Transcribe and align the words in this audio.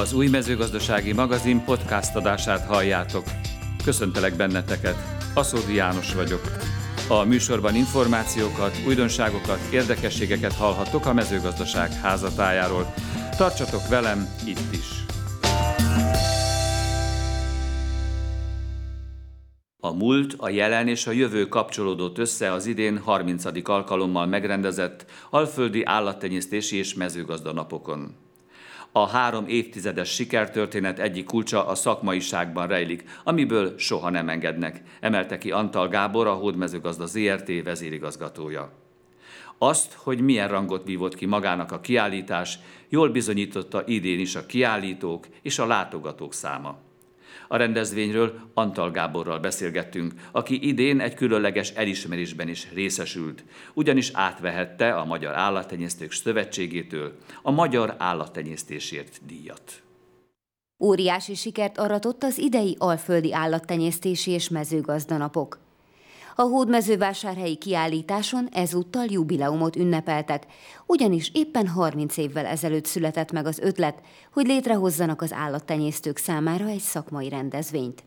Az 0.00 0.12
új 0.12 0.28
mezőgazdasági 0.28 1.12
magazin 1.12 1.64
podcast 1.64 2.16
adását 2.16 2.66
halljátok. 2.66 3.24
Köszöntelek 3.84 4.36
benneteket, 4.36 4.96
Aszódi 5.34 5.74
János 5.74 6.14
vagyok. 6.14 6.40
A 7.08 7.24
műsorban 7.24 7.74
információkat, 7.74 8.82
újdonságokat, 8.86 9.58
érdekességeket 9.72 10.52
hallhattok 10.52 11.06
a 11.06 11.12
mezőgazdaság 11.12 11.92
házatájáról. 11.92 12.94
Tartsatok 13.36 13.88
velem 13.88 14.28
itt 14.46 14.72
is! 14.72 15.04
A 19.80 19.92
múlt, 19.92 20.34
a 20.38 20.48
jelen 20.48 20.88
és 20.88 21.06
a 21.06 21.10
jövő 21.10 21.46
kapcsolódott 21.46 22.18
össze 22.18 22.52
az 22.52 22.66
idén 22.66 22.98
30. 22.98 23.44
alkalommal 23.68 24.26
megrendezett 24.26 25.04
Alföldi 25.30 25.84
Állattenyésztési 25.84 26.76
és 26.76 26.94
Mezőgazdanapokon. 26.94 28.25
A 28.96 29.06
három 29.06 29.46
évtizedes 29.46 30.08
sikertörténet 30.08 30.98
egyik 30.98 31.24
kulcsa 31.24 31.66
a 31.66 31.74
szakmaiságban 31.74 32.66
rejlik, 32.66 33.04
amiből 33.24 33.78
soha 33.78 34.10
nem 34.10 34.28
engednek, 34.28 34.82
emelte 35.00 35.38
ki 35.38 35.50
Antal 35.50 35.88
Gábor, 35.88 36.26
a 36.26 36.32
Hódmezőgazda 36.32 37.06
ZRT 37.06 37.62
vezérigazgatója. 37.64 38.72
Azt, 39.58 39.92
hogy 39.92 40.20
milyen 40.20 40.48
rangot 40.48 40.84
vívott 40.84 41.14
ki 41.14 41.26
magának 41.26 41.72
a 41.72 41.80
kiállítás, 41.80 42.58
jól 42.88 43.08
bizonyította 43.08 43.82
idén 43.86 44.20
is 44.20 44.34
a 44.34 44.46
kiállítók 44.46 45.26
és 45.42 45.58
a 45.58 45.66
látogatók 45.66 46.34
száma. 46.34 46.78
A 47.48 47.56
rendezvényről 47.56 48.34
Antal 48.54 48.90
Gáborral 48.90 49.38
beszélgettünk, 49.38 50.12
aki 50.32 50.68
idén 50.68 51.00
egy 51.00 51.14
különleges 51.14 51.70
elismerésben 51.70 52.48
is 52.48 52.68
részesült, 52.74 53.44
ugyanis 53.74 54.10
átvehette 54.12 54.94
a 54.94 55.04
Magyar 55.04 55.34
Állattenyésztők 55.34 56.12
Szövetségétől 56.12 57.18
a 57.42 57.50
Magyar 57.50 57.94
Állattenyésztésért 57.98 59.20
díjat. 59.26 59.82
Óriási 60.78 61.34
sikert 61.34 61.78
aratott 61.78 62.22
az 62.22 62.38
idei 62.38 62.76
alföldi 62.78 63.34
állattenyésztési 63.34 64.30
és 64.30 64.48
mezőgazdanapok. 64.48 65.65
A 66.38 66.42
hódmezővásárhelyi 66.42 67.56
kiállításon 67.56 68.48
ezúttal 68.52 69.04
jubileumot 69.08 69.76
ünnepeltek, 69.76 70.42
ugyanis 70.86 71.30
éppen 71.34 71.66
30 71.66 72.16
évvel 72.16 72.46
ezelőtt 72.46 72.84
született 72.84 73.32
meg 73.32 73.46
az 73.46 73.58
ötlet, 73.58 73.98
hogy 74.32 74.46
létrehozzanak 74.46 75.22
az 75.22 75.32
állattenyésztők 75.32 76.16
számára 76.16 76.66
egy 76.66 76.78
szakmai 76.78 77.28
rendezvényt. 77.28 78.04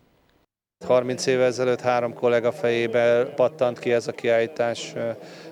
30 0.86 1.26
évvel 1.26 1.46
ezelőtt 1.46 1.82
három 1.82 2.14
kollega 2.14 2.52
fejébe 2.52 3.26
pattant 3.36 3.80
ki 3.80 3.92
ez 3.92 4.08
a 4.08 4.12
kiállítás 4.12 4.94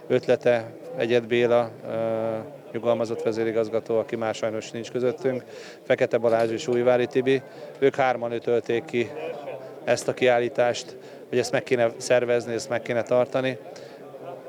ötlete, 0.08 0.78
Egyed 0.98 1.28
Béla, 1.28 1.72
nyugalmazott 2.72 3.22
vezérigazgató, 3.22 3.98
aki 3.98 4.16
már 4.16 4.36
sajnos 4.36 4.72
nincs 4.72 4.92
közöttünk, 4.92 5.44
Fekete 5.84 6.18
Balázs 6.18 6.52
és 6.52 6.68
Újvári 6.68 7.08
Tibi. 7.08 7.42
Ők 7.80 7.96
hárman 7.96 8.34
ütölték 8.34 8.86
ki 8.86 9.10
ezt 9.84 10.08
a 10.08 10.14
kiállítást, 10.14 10.98
hogy 11.30 11.38
ezt 11.38 11.52
meg 11.52 11.64
kéne 11.64 11.92
szervezni, 11.98 12.54
ezt 12.54 12.70
meg 12.70 12.82
kéne 12.82 13.02
tartani. 13.02 13.58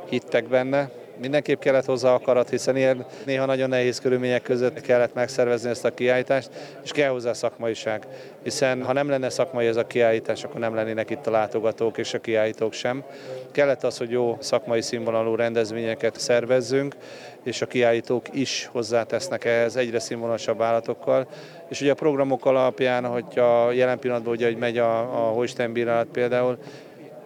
Hittek 0.08 0.48
benne, 0.48 0.90
mindenképp 1.20 1.60
kellett 1.60 1.84
hozzá 1.84 2.14
akarat, 2.14 2.48
hiszen 2.48 2.76
ilyen 2.76 3.06
néha 3.24 3.44
nagyon 3.44 3.68
nehéz 3.68 4.00
körülmények 4.00 4.42
között 4.42 4.80
kellett 4.80 5.14
megszervezni 5.14 5.70
ezt 5.70 5.84
a 5.84 5.94
kiállítást, 5.94 6.50
és 6.84 6.90
kell 6.90 7.10
hozzá 7.10 7.32
szakmaiság. 7.32 8.06
Hiszen 8.42 8.82
ha 8.82 8.92
nem 8.92 9.08
lenne 9.08 9.30
szakmai 9.30 9.66
ez 9.66 9.76
a 9.76 9.86
kiállítás, 9.86 10.44
akkor 10.44 10.60
nem 10.60 10.74
lennének 10.74 11.10
itt 11.10 11.26
a 11.26 11.30
látogatók 11.30 11.98
és 11.98 12.14
a 12.14 12.18
kiállítók 12.18 12.72
sem. 12.72 13.04
Kellett 13.52 13.84
az, 13.84 13.98
hogy 13.98 14.10
jó 14.10 14.36
szakmai 14.40 14.82
színvonalú 14.82 15.34
rendezvényeket 15.34 16.20
szervezzünk, 16.20 16.94
és 17.42 17.62
a 17.62 17.66
kiállítók 17.66 18.26
is 18.32 18.68
hozzátesznek 18.72 19.44
ehhez 19.44 19.76
egyre 19.76 19.98
színvonalasabb 19.98 20.62
állatokkal. 20.62 21.26
És 21.68 21.80
ugye 21.80 21.90
a 21.90 21.94
programok 21.94 22.46
alapján, 22.46 23.04
hogyha 23.04 23.72
jelen 23.72 23.98
pillanatban 23.98 24.32
ugye, 24.32 24.46
hogy 24.46 24.56
megy 24.56 24.78
a, 24.78 25.00
a 25.00 25.32
Holstein 25.32 25.72
például, 26.12 26.58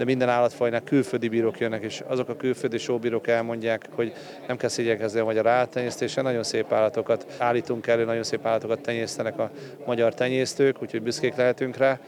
de 0.03 0.09
minden 0.09 0.29
állatfajnak 0.29 0.85
külföldi 0.85 1.29
bírók 1.29 1.59
jönnek, 1.59 1.83
és 1.83 2.03
azok 2.07 2.29
a 2.29 2.37
külföldi 2.37 2.79
sóbírók 2.79 3.27
elmondják, 3.27 3.89
hogy 3.91 4.13
nem 4.47 4.57
kell 4.57 4.69
szégyenkezni 4.69 5.21
a 5.21 5.25
magyar 5.25 5.47
állattenyésztésen, 5.47 6.25
nagyon 6.25 6.43
szép 6.43 6.73
állatokat 6.73 7.27
állítunk 7.39 7.87
elő, 7.87 8.05
nagyon 8.05 8.23
szép 8.23 8.47
állatokat 8.47 8.81
tenyésztenek 8.81 9.39
a 9.39 9.51
magyar 9.87 10.15
tenyésztők, 10.15 10.83
úgyhogy 10.83 11.03
büszkék 11.03 11.35
lehetünk 11.35 11.77
rá. 11.77 12.01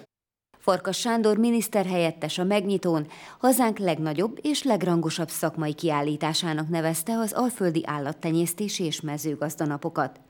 Farkas 0.59 0.99
Sándor 0.99 1.37
miniszterhelyettes 1.37 2.39
a 2.39 2.45
megnyitón 2.45 3.07
hazánk 3.39 3.79
legnagyobb 3.79 4.39
és 4.43 4.63
legrangosabb 4.63 5.29
szakmai 5.29 5.75
kiállításának 5.75 6.69
nevezte 6.69 7.13
az 7.13 7.33
alföldi 7.33 7.83
állattenyésztési 7.87 8.85
és 8.85 9.01
mezőgazdanapokat. 9.01 10.21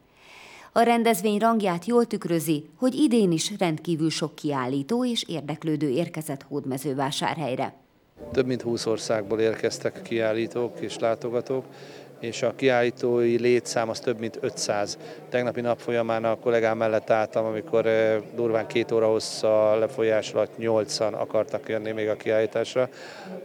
A 0.77 0.83
rendezvény 0.83 1.39
rangját 1.39 1.85
jól 1.85 2.07
tükrözi, 2.07 2.65
hogy 2.77 2.95
idén 2.95 3.33
is 3.33 3.53
rendkívül 3.59 4.11
sok 4.11 4.35
kiállító 4.35 5.05
és 5.05 5.25
érdeklődő 5.29 5.89
érkezett 5.89 6.43
hódmezővásárhelyre. 6.43 7.75
Több 8.33 8.47
mint 8.47 8.63
20 8.63 8.87
országból 8.87 9.41
érkeztek 9.41 10.03
kiállítók 10.03 10.81
és 10.81 10.99
látogatók, 10.99 11.65
és 12.25 12.43
a 12.43 12.55
kiállítói 12.57 13.39
létszám 13.39 13.89
az 13.89 14.01
több 14.01 14.19
mint 14.19 14.39
500. 14.41 14.99
Tegnapi 15.29 15.61
nap 15.61 15.79
folyamán 15.79 16.25
a 16.25 16.35
kollégám 16.35 16.77
mellett 16.77 17.11
álltam, 17.11 17.45
amikor 17.45 17.89
durván 18.35 18.67
két 18.67 18.93
óra 18.93 19.07
hossza 19.07 19.79
lefolyás 19.79 20.33
alatt 20.33 20.53
8-an 20.59 21.13
akartak 21.13 21.69
jönni 21.69 21.91
még 21.91 22.09
a 22.09 22.17
kiállításra. 22.17 22.89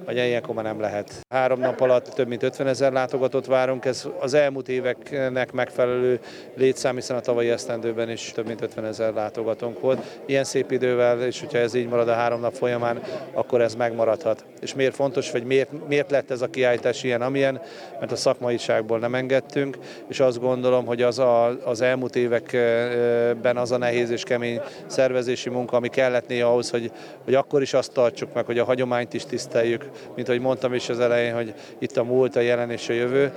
Vagy 0.05 0.15
ilyenkor 0.15 0.55
már 0.55 0.63
nem 0.63 0.79
lehet. 0.79 1.13
Három 1.29 1.59
nap 1.59 1.81
alatt 1.81 2.05
több 2.09 2.27
mint 2.27 2.43
50 2.43 2.67
ezer 2.67 2.91
látogatót 2.91 3.45
várunk, 3.45 3.85
ez 3.85 4.07
az 4.19 4.33
elmúlt 4.33 4.69
éveknek 4.69 5.51
megfelelő 5.51 6.19
létszám, 6.55 6.95
hiszen 6.95 7.17
a 7.17 7.19
tavalyi 7.21 7.49
esztendőben 7.49 8.09
is 8.09 8.31
több 8.31 8.47
mint 8.47 8.61
50 8.61 8.85
ezer 8.85 9.13
látogatónk 9.13 9.79
volt. 9.79 10.21
Ilyen 10.25 10.43
szép 10.43 10.71
idővel, 10.71 11.21
és 11.21 11.39
hogyha 11.39 11.57
ez 11.57 11.73
így 11.73 11.87
marad 11.87 12.07
a 12.07 12.13
három 12.13 12.39
nap 12.39 12.53
folyamán, 12.53 13.01
akkor 13.33 13.61
ez 13.61 13.75
megmaradhat. 13.75 14.45
És 14.61 14.73
miért 14.73 14.95
fontos, 14.95 15.31
vagy 15.31 15.43
miért, 15.43 15.87
miért 15.87 16.11
lett 16.11 16.31
ez 16.31 16.41
a 16.41 16.49
kiállítás 16.49 17.03
ilyen, 17.03 17.21
amilyen? 17.21 17.61
Mert 17.99 18.11
a 18.11 18.15
szakmai 18.15 18.57
biztonságból 18.69 18.99
nem 18.99 19.15
engedtünk, 19.15 19.77
és 20.07 20.19
azt 20.19 20.39
gondolom, 20.39 20.85
hogy 20.85 21.01
az 21.01 21.19
a, 21.19 21.47
az 21.47 21.81
elmúlt 21.81 22.15
években 22.15 23.57
az 23.57 23.71
a 23.71 23.77
nehéz 23.77 24.09
és 24.09 24.23
kemény 24.23 24.61
szervezési 24.85 25.49
munka, 25.49 25.77
ami 25.77 25.87
kellett 25.87 26.27
néha 26.27 26.49
ahhoz, 26.49 26.69
hogy, 26.69 26.91
hogy 27.23 27.35
akkor 27.35 27.61
is 27.61 27.73
azt 27.73 27.91
tartsuk 27.91 28.33
meg, 28.33 28.45
hogy 28.45 28.59
a 28.59 28.63
hagyományt 28.63 29.13
is 29.13 29.25
tiszteljük, 29.25 29.89
mint 30.15 30.27
ahogy 30.27 30.41
mondtam 30.41 30.73
is 30.73 30.89
az 30.89 30.99
elején, 30.99 31.33
hogy 31.33 31.53
itt 31.79 31.97
a 31.97 32.03
múlt, 32.03 32.35
a 32.35 32.39
jelen 32.39 32.71
és 32.71 32.89
a 32.89 32.93
jövő. 32.93 33.31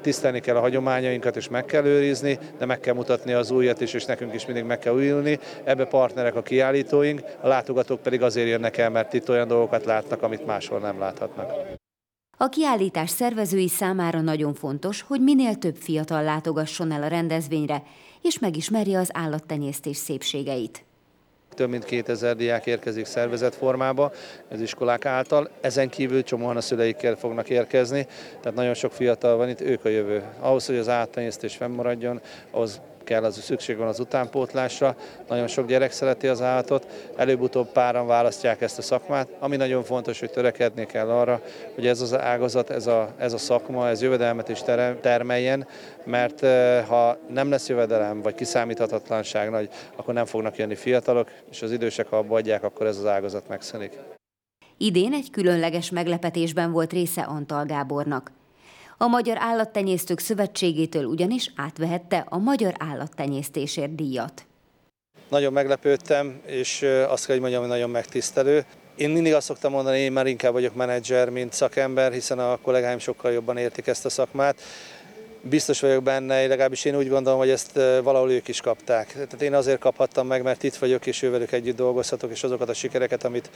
Tisztelni 0.00 0.40
kell 0.40 0.56
a 0.56 0.60
hagyományainkat, 0.60 1.36
és 1.36 1.48
meg 1.48 1.64
kell 1.64 1.84
őrizni, 1.84 2.38
de 2.58 2.66
meg 2.66 2.80
kell 2.80 2.94
mutatni 2.94 3.32
az 3.32 3.50
újat 3.50 3.80
is, 3.80 3.94
és 3.94 4.04
nekünk 4.04 4.34
is 4.34 4.46
mindig 4.46 4.64
meg 4.64 4.78
kell 4.78 4.94
újulni. 4.94 5.38
Ebbe 5.64 5.84
partnerek 5.84 6.34
a 6.34 6.42
kiállítóink, 6.42 7.20
a 7.40 7.48
látogatók 7.48 8.00
pedig 8.00 8.22
azért 8.22 8.48
jönnek 8.48 8.76
el, 8.76 8.90
mert 8.90 9.12
itt 9.12 9.28
olyan 9.28 9.48
dolgokat 9.48 9.84
látnak, 9.84 10.22
amit 10.22 10.46
máshol 10.46 10.78
nem 10.78 10.98
láthatnak. 10.98 11.78
A 12.42 12.48
kiállítás 12.48 13.10
szervezői 13.10 13.68
számára 13.68 14.20
nagyon 14.20 14.54
fontos, 14.54 15.02
hogy 15.02 15.20
minél 15.20 15.54
több 15.54 15.76
fiatal 15.76 16.22
látogasson 16.22 16.92
el 16.92 17.02
a 17.02 17.06
rendezvényre, 17.06 17.82
és 18.22 18.38
megismerje 18.38 18.98
az 18.98 19.10
állattenyésztés 19.12 19.96
szépségeit. 19.96 20.84
Több 21.54 21.68
mint 21.68 21.84
2000 21.84 22.36
diák 22.36 22.66
érkezik 22.66 23.04
szervezett 23.04 23.54
formába 23.54 24.12
az 24.50 24.60
iskolák 24.60 25.04
által. 25.04 25.50
Ezen 25.60 25.88
kívül 25.88 26.22
csomóan 26.22 26.56
a 26.56 26.60
szüleikkel 26.60 27.16
fognak 27.16 27.48
érkezni, 27.48 28.06
tehát 28.40 28.58
nagyon 28.58 28.74
sok 28.74 28.92
fiatal 28.92 29.36
van 29.36 29.48
itt, 29.48 29.60
ők 29.60 29.84
a 29.84 29.88
jövő. 29.88 30.24
Ahhoz, 30.38 30.66
hogy 30.66 30.76
az 30.76 30.88
állattenyésztés 30.88 31.56
fennmaradjon, 31.56 32.20
az 32.50 32.80
kell, 33.10 33.24
az 33.24 33.38
szükség 33.42 33.76
van 33.76 33.88
az 33.88 34.00
utánpótlásra. 34.00 34.96
Nagyon 35.28 35.46
sok 35.46 35.66
gyerek 35.66 35.92
szereti 35.92 36.26
az 36.26 36.42
állatot, 36.42 36.86
előbb-utóbb 37.16 37.72
páran 37.72 38.06
választják 38.06 38.60
ezt 38.60 38.78
a 38.78 38.82
szakmát. 38.82 39.28
Ami 39.38 39.56
nagyon 39.56 39.82
fontos, 39.84 40.20
hogy 40.20 40.30
törekedni 40.30 40.86
kell 40.86 41.10
arra, 41.10 41.40
hogy 41.74 41.86
ez 41.86 42.00
az 42.00 42.14
ágazat, 42.14 42.70
ez 42.70 42.86
a, 42.86 43.14
ez 43.18 43.32
a 43.32 43.38
szakma, 43.38 43.88
ez 43.88 44.02
jövedelmet 44.02 44.48
is 44.48 44.62
termeljen, 45.00 45.66
mert 46.04 46.42
eh, 46.42 46.84
ha 46.86 47.18
nem 47.28 47.50
lesz 47.50 47.68
jövedelem, 47.68 48.22
vagy 48.22 48.34
kiszámíthatatlanság 48.34 49.50
nagy, 49.50 49.68
akkor 49.96 50.14
nem 50.14 50.26
fognak 50.26 50.56
jönni 50.56 50.74
fiatalok, 50.74 51.30
és 51.50 51.62
az 51.62 51.72
idősek, 51.72 52.06
ha 52.06 52.16
abba 52.16 52.36
adják, 52.36 52.62
akkor 52.62 52.86
ez 52.86 52.96
az 52.96 53.06
ágazat 53.06 53.48
megszűnik. 53.48 53.98
Idén 54.76 55.12
egy 55.12 55.30
különleges 55.30 55.90
meglepetésben 55.90 56.72
volt 56.72 56.92
része 56.92 57.22
Antal 57.22 57.64
Gábornak. 57.64 58.30
A 59.02 59.06
Magyar 59.06 59.36
Állattenyésztők 59.40 60.18
Szövetségétől 60.18 61.04
ugyanis 61.04 61.52
átvehette 61.56 62.26
a 62.28 62.38
Magyar 62.38 62.74
Állattenyésztésért 62.78 63.94
díjat. 63.94 64.46
Nagyon 65.28 65.52
meglepődtem, 65.52 66.40
és 66.46 66.82
azt 67.08 67.26
kell, 67.26 67.34
hogy 67.34 67.40
mondjam, 67.40 67.60
hogy 67.60 67.70
nagyon 67.70 67.90
megtisztelő. 67.90 68.64
Én 68.94 69.10
mindig 69.10 69.34
azt 69.34 69.46
szoktam 69.46 69.72
mondani, 69.72 69.98
én 69.98 70.12
már 70.12 70.26
inkább 70.26 70.52
vagyok 70.52 70.74
menedzser, 70.74 71.30
mint 71.30 71.52
szakember, 71.52 72.12
hiszen 72.12 72.38
a 72.38 72.56
kollégáim 72.56 72.98
sokkal 72.98 73.32
jobban 73.32 73.56
értik 73.56 73.86
ezt 73.86 74.04
a 74.04 74.08
szakmát. 74.08 74.60
Biztos 75.42 75.80
vagyok 75.80 76.02
benne, 76.02 76.46
legalábbis 76.46 76.84
én 76.84 76.96
úgy 76.96 77.08
gondolom, 77.08 77.38
hogy 77.38 77.50
ezt 77.50 77.72
valahol 78.02 78.30
ők 78.30 78.48
is 78.48 78.60
kapták. 78.60 79.12
Tehát 79.12 79.42
én 79.42 79.54
azért 79.54 79.78
kaphattam 79.78 80.26
meg, 80.26 80.42
mert 80.42 80.62
itt 80.62 80.76
vagyok, 80.76 81.06
és 81.06 81.22
ővelük 81.22 81.52
együtt 81.52 81.76
dolgozhatok, 81.76 82.30
és 82.30 82.44
azokat 82.44 82.68
a 82.68 82.74
sikereket, 82.74 83.24
amit 83.24 83.50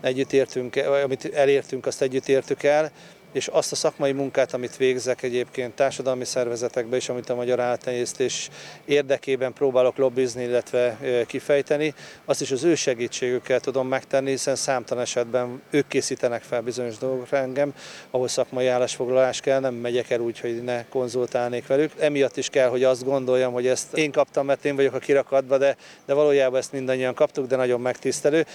együtt 0.00 0.32
értünk, 0.32 0.76
amit 1.04 1.24
elértünk, 1.34 1.86
azt 1.86 2.02
együtt 2.02 2.28
értük 2.28 2.62
el 2.62 2.90
és 3.38 3.46
azt 3.46 3.72
a 3.72 3.76
szakmai 3.76 4.12
munkát, 4.12 4.54
amit 4.54 4.76
végzek 4.76 5.22
egyébként 5.22 5.74
társadalmi 5.74 6.24
szervezetekben 6.24 6.98
is, 6.98 7.08
amit 7.08 7.30
a 7.30 7.34
magyar 7.34 7.60
állattenyésztés 7.60 8.48
érdekében 8.84 9.52
próbálok 9.52 9.96
lobbizni, 9.96 10.42
illetve 10.42 10.98
kifejteni, 11.26 11.94
azt 12.24 12.40
is 12.40 12.50
az 12.50 12.64
ő 12.64 12.74
segítségükkel 12.74 13.60
tudom 13.60 13.88
megtenni, 13.88 14.30
hiszen 14.30 14.56
számtalan 14.56 15.02
esetben 15.02 15.62
ők 15.70 15.88
készítenek 15.88 16.42
fel 16.42 16.60
bizonyos 16.60 16.96
dolgokra 16.96 17.36
engem, 17.36 17.74
ahol 18.10 18.28
szakmai 18.28 18.66
állásfoglalás 18.66 19.40
kell, 19.40 19.60
nem 19.60 19.74
megyek 19.74 20.10
el 20.10 20.20
úgy, 20.20 20.40
hogy 20.40 20.62
ne 20.62 20.84
konzultálnék 20.84 21.66
velük. 21.66 21.92
Emiatt 21.98 22.36
is 22.36 22.48
kell, 22.48 22.68
hogy 22.68 22.84
azt 22.84 23.04
gondoljam, 23.04 23.52
hogy 23.52 23.66
ezt 23.66 23.96
én 23.96 24.12
kaptam, 24.12 24.46
mert 24.46 24.64
én 24.64 24.76
vagyok 24.76 24.94
a 24.94 24.98
kirakatba, 24.98 25.58
de, 25.58 25.76
de 26.06 26.14
valójában 26.14 26.58
ezt 26.58 26.72
mindannyian 26.72 27.14
kaptuk, 27.14 27.46
de 27.46 27.56
nagyon 27.56 27.80
megtisztelő. 27.80 28.46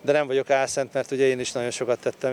De 0.00 0.12
nem 0.12 0.26
vagyok 0.26 0.50
álszent, 0.50 0.92
mert 0.92 1.10
ugye 1.10 1.26
én 1.26 1.40
is 1.40 1.52
nagyon 1.52 1.70
sokat 1.70 2.00
tettem 2.00 2.32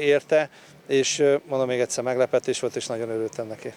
érte, 0.00 0.50
és 0.86 1.22
mondom 1.48 1.68
még 1.68 1.80
egyszer 1.80 2.04
meglepetés 2.04 2.60
volt, 2.60 2.76
és 2.76 2.86
nagyon 2.86 3.08
örültem 3.08 3.46
neki. 3.46 3.72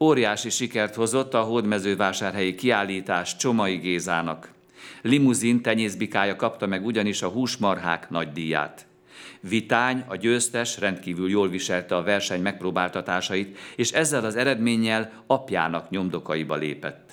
Óriási 0.00 0.50
sikert 0.50 0.94
hozott 0.94 1.34
a 1.34 1.42
hódmezővásárhelyi 1.42 2.54
kiállítás 2.54 3.36
Csomai 3.36 3.76
Gézának. 3.76 4.52
Limuzin 5.02 5.62
tenyészbikája 5.62 6.36
kapta 6.36 6.66
meg 6.66 6.84
ugyanis 6.84 7.22
a 7.22 7.28
húsmarhák 7.28 8.10
nagy 8.10 8.32
díját. 8.32 8.86
Vitány, 9.40 10.04
a 10.08 10.16
győztes 10.16 10.78
rendkívül 10.78 11.30
jól 11.30 11.48
viselte 11.48 11.96
a 11.96 12.02
verseny 12.02 12.42
megpróbáltatásait, 12.42 13.58
és 13.76 13.92
ezzel 13.92 14.24
az 14.24 14.36
eredménnyel 14.36 15.24
apjának 15.26 15.90
nyomdokaiba 15.90 16.54
lépett. 16.54 17.03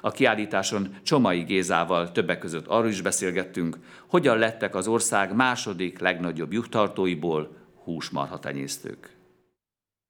A 0.00 0.10
kiállításon 0.10 0.96
Csomai 1.02 1.42
Gézával 1.42 2.12
többek 2.12 2.38
között 2.38 2.66
arról 2.66 2.88
is 2.88 3.02
beszélgettünk, 3.02 3.78
hogyan 4.08 4.38
lettek 4.38 4.74
az 4.74 4.88
ország 4.88 5.34
második 5.34 5.98
legnagyobb 5.98 6.52
juhtartóiból 6.52 7.56
húsmarha 7.84 8.38
tenyésztők. 8.38 9.16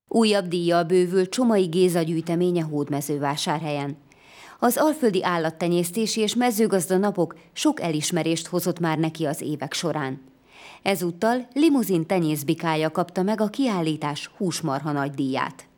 Újabb 0.09 0.49
díjjal 0.49 0.85
bővül 0.85 1.29
Csomai 1.29 1.65
Géza 1.67 2.03
gyűjteménye 2.03 2.63
hódmezővásárhelyen. 2.63 3.97
Az 4.59 4.77
alföldi 4.77 5.25
állattenyésztési 5.25 6.21
és 6.21 6.35
mezőgazda 6.35 6.97
napok 6.97 7.37
sok 7.53 7.81
elismerést 7.81 8.47
hozott 8.47 8.79
már 8.79 8.99
neki 8.99 9.25
az 9.25 9.41
évek 9.41 9.73
során. 9.73 10.21
Ezúttal 10.83 11.49
limuzin 11.53 12.07
tenyészbikája 12.07 12.91
kapta 12.91 13.23
meg 13.23 13.41
a 13.41 13.49
kiállítás 13.49 14.31
húsmarha 14.37 14.93
nagy 14.93 15.11
díját. 15.11 15.70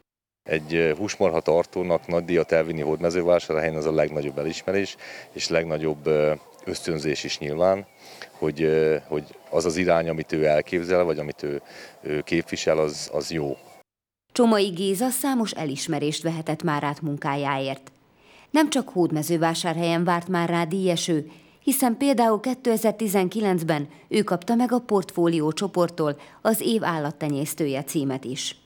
Egy 0.42 0.94
húsmarha 0.96 1.40
tartónak 1.40 2.06
nagy 2.06 2.24
díjat 2.24 2.52
elvinni 2.52 2.80
hódmezővásárhelyen 2.80 3.76
az 3.76 3.86
a 3.86 3.92
legnagyobb 3.92 4.38
elismerés, 4.38 4.96
és 5.32 5.48
legnagyobb 5.48 6.10
ösztönzés 6.64 7.24
is 7.24 7.38
nyilván, 7.38 7.86
hogy, 8.32 8.68
hogy 9.08 9.24
az 9.50 9.64
az 9.64 9.76
irány, 9.76 10.08
amit 10.08 10.32
ő 10.32 10.44
elképzel, 10.44 11.04
vagy 11.04 11.18
amit 11.18 11.42
ő, 11.42 11.62
ő 12.00 12.20
képvisel, 12.20 12.78
az, 12.78 13.10
az 13.12 13.30
jó. 13.30 13.56
Csomai 14.32 14.68
Géza 14.68 15.08
számos 15.08 15.50
elismerést 15.50 16.22
vehetett 16.22 16.62
már 16.62 16.84
át 16.84 17.00
munkájáért. 17.00 17.92
Nem 18.50 18.70
csak 18.70 18.88
hódmezővásárhelyen 18.88 20.04
várt 20.04 20.28
már 20.28 20.48
rá 20.48 20.64
díjeső, 20.64 21.30
hiszen 21.62 21.96
például 21.96 22.40
2019-ben 22.42 23.88
ő 24.08 24.22
kapta 24.22 24.54
meg 24.54 24.72
a 24.72 24.78
portfólió 24.78 25.52
csoporttól 25.52 26.20
az 26.40 26.60
év 26.60 26.84
állattenyésztője 26.84 27.84
címet 27.84 28.24
is. 28.24 28.61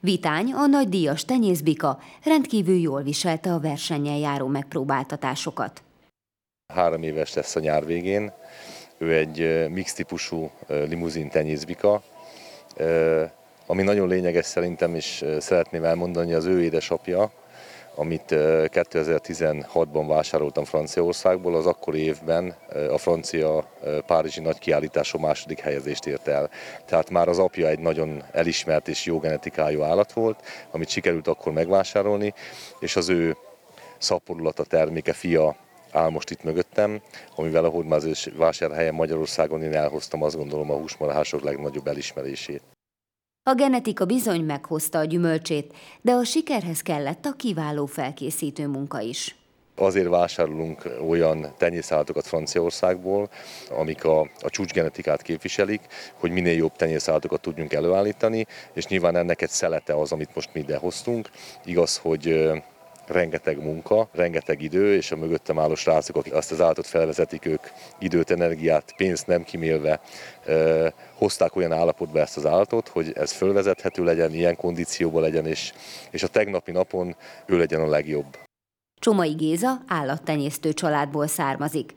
Vitány, 0.00 0.52
a 0.52 0.66
nagy 0.66 0.88
díjas 0.88 1.24
tenyészbika 1.24 1.98
rendkívül 2.24 2.80
jól 2.80 3.02
viselte 3.02 3.52
a 3.52 3.60
versenyen 3.60 4.16
járó 4.16 4.46
megpróbáltatásokat. 4.46 5.82
Három 6.74 7.02
éves 7.02 7.34
lesz 7.34 7.56
a 7.56 7.60
nyár 7.60 7.86
végén. 7.86 8.32
Ő 8.98 9.16
egy 9.16 9.68
mix 9.70 9.92
típusú 9.92 10.50
limuzin 10.66 11.28
tenyészbika, 11.28 12.02
ami 13.66 13.82
nagyon 13.82 14.08
lényeges 14.08 14.46
szerintem, 14.46 14.94
és 14.94 15.24
szeretném 15.38 15.84
elmondani, 15.84 16.32
az 16.32 16.44
ő 16.44 16.62
édesapja, 16.62 17.32
amit 17.98 18.24
2016-ban 18.28 20.04
vásároltam 20.08 20.64
Franciaországból, 20.64 21.54
az 21.54 21.66
akkori 21.66 21.98
évben 21.98 22.54
a 22.90 22.98
francia 22.98 23.64
párizsi 24.06 24.40
nagy 24.40 24.58
kiállításon 24.58 25.20
második 25.20 25.60
helyezést 25.60 26.06
ért 26.06 26.28
el. 26.28 26.50
Tehát 26.84 27.10
már 27.10 27.28
az 27.28 27.38
apja 27.38 27.68
egy 27.68 27.78
nagyon 27.78 28.22
elismert 28.32 28.88
és 28.88 29.04
jó 29.04 29.18
genetikájú 29.18 29.82
állat 29.82 30.12
volt, 30.12 30.42
amit 30.70 30.88
sikerült 30.88 31.28
akkor 31.28 31.52
megvásárolni, 31.52 32.34
és 32.80 32.96
az 32.96 33.08
ő 33.08 33.36
szaporulata 33.98 34.64
terméke 34.64 35.12
fia 35.12 35.56
áll 35.92 36.08
most 36.08 36.30
itt 36.30 36.42
mögöttem, 36.42 37.00
amivel 37.34 37.64
a 37.64 37.68
hódmázős 37.68 38.28
vásárhelyen 38.36 38.94
Magyarországon 38.94 39.62
én 39.62 39.74
elhoztam 39.74 40.22
azt 40.22 40.36
gondolom 40.36 40.70
a 40.70 40.76
húsmarhások 40.76 41.42
legnagyobb 41.42 41.86
elismerését. 41.86 42.62
A 43.48 43.54
genetika 43.54 44.04
bizony 44.04 44.44
meghozta 44.44 44.98
a 44.98 45.04
gyümölcsét, 45.04 45.74
de 46.00 46.12
a 46.12 46.24
sikerhez 46.24 46.80
kellett 46.80 47.24
a 47.24 47.32
kiváló 47.32 47.86
felkészítő 47.86 48.66
munka 48.66 49.00
is. 49.00 49.36
Azért 49.76 50.08
vásárolunk 50.08 50.88
olyan 51.08 51.54
tenyészállatokat 51.58 52.26
Franciaországból, 52.26 53.28
amik 53.70 54.04
a, 54.04 54.20
a 54.20 54.50
csúcsgenetikát 54.50 55.22
képviselik, 55.22 55.80
hogy 56.14 56.30
minél 56.30 56.56
jobb 56.56 56.76
tenyészállatokat 56.76 57.40
tudjunk 57.40 57.72
előállítani, 57.72 58.46
és 58.72 58.86
nyilván 58.86 59.16
ennek 59.16 59.42
egy 59.42 59.50
szelete 59.50 59.94
az, 59.94 60.12
amit 60.12 60.34
most 60.34 60.50
mi 60.52 60.60
idehoztunk. 60.60 61.30
Igaz, 61.64 61.96
hogy 61.96 62.50
rengeteg 63.08 63.62
munka, 63.62 64.08
rengeteg 64.12 64.62
idő, 64.62 64.94
és 64.94 65.12
a 65.12 65.16
mögöttem 65.16 65.58
álló 65.58 65.74
srácok, 65.74 66.16
akik 66.16 66.34
azt 66.34 66.52
az 66.52 66.60
állatot 66.60 66.86
felvezetik, 66.86 67.46
ők 67.46 67.62
időt, 67.98 68.30
energiát, 68.30 68.94
pénzt 68.96 69.26
nem 69.26 69.42
kimélve 69.42 70.00
eh, 70.44 70.92
hozták 71.14 71.56
olyan 71.56 71.72
állapotba 71.72 72.18
ezt 72.18 72.36
az 72.36 72.46
állatot, 72.46 72.88
hogy 72.88 73.12
ez 73.14 73.32
fölvezethető 73.32 74.04
legyen, 74.04 74.34
ilyen 74.34 74.56
kondícióban 74.56 75.22
legyen, 75.22 75.46
és, 75.46 75.72
és 76.10 76.22
a 76.22 76.28
tegnapi 76.28 76.72
napon 76.72 77.16
ő 77.46 77.58
legyen 77.58 77.80
a 77.80 77.88
legjobb. 77.88 78.38
Csomai 79.00 79.32
Géza 79.32 79.80
állattenyésztő 79.86 80.72
családból 80.72 81.26
származik. 81.26 81.94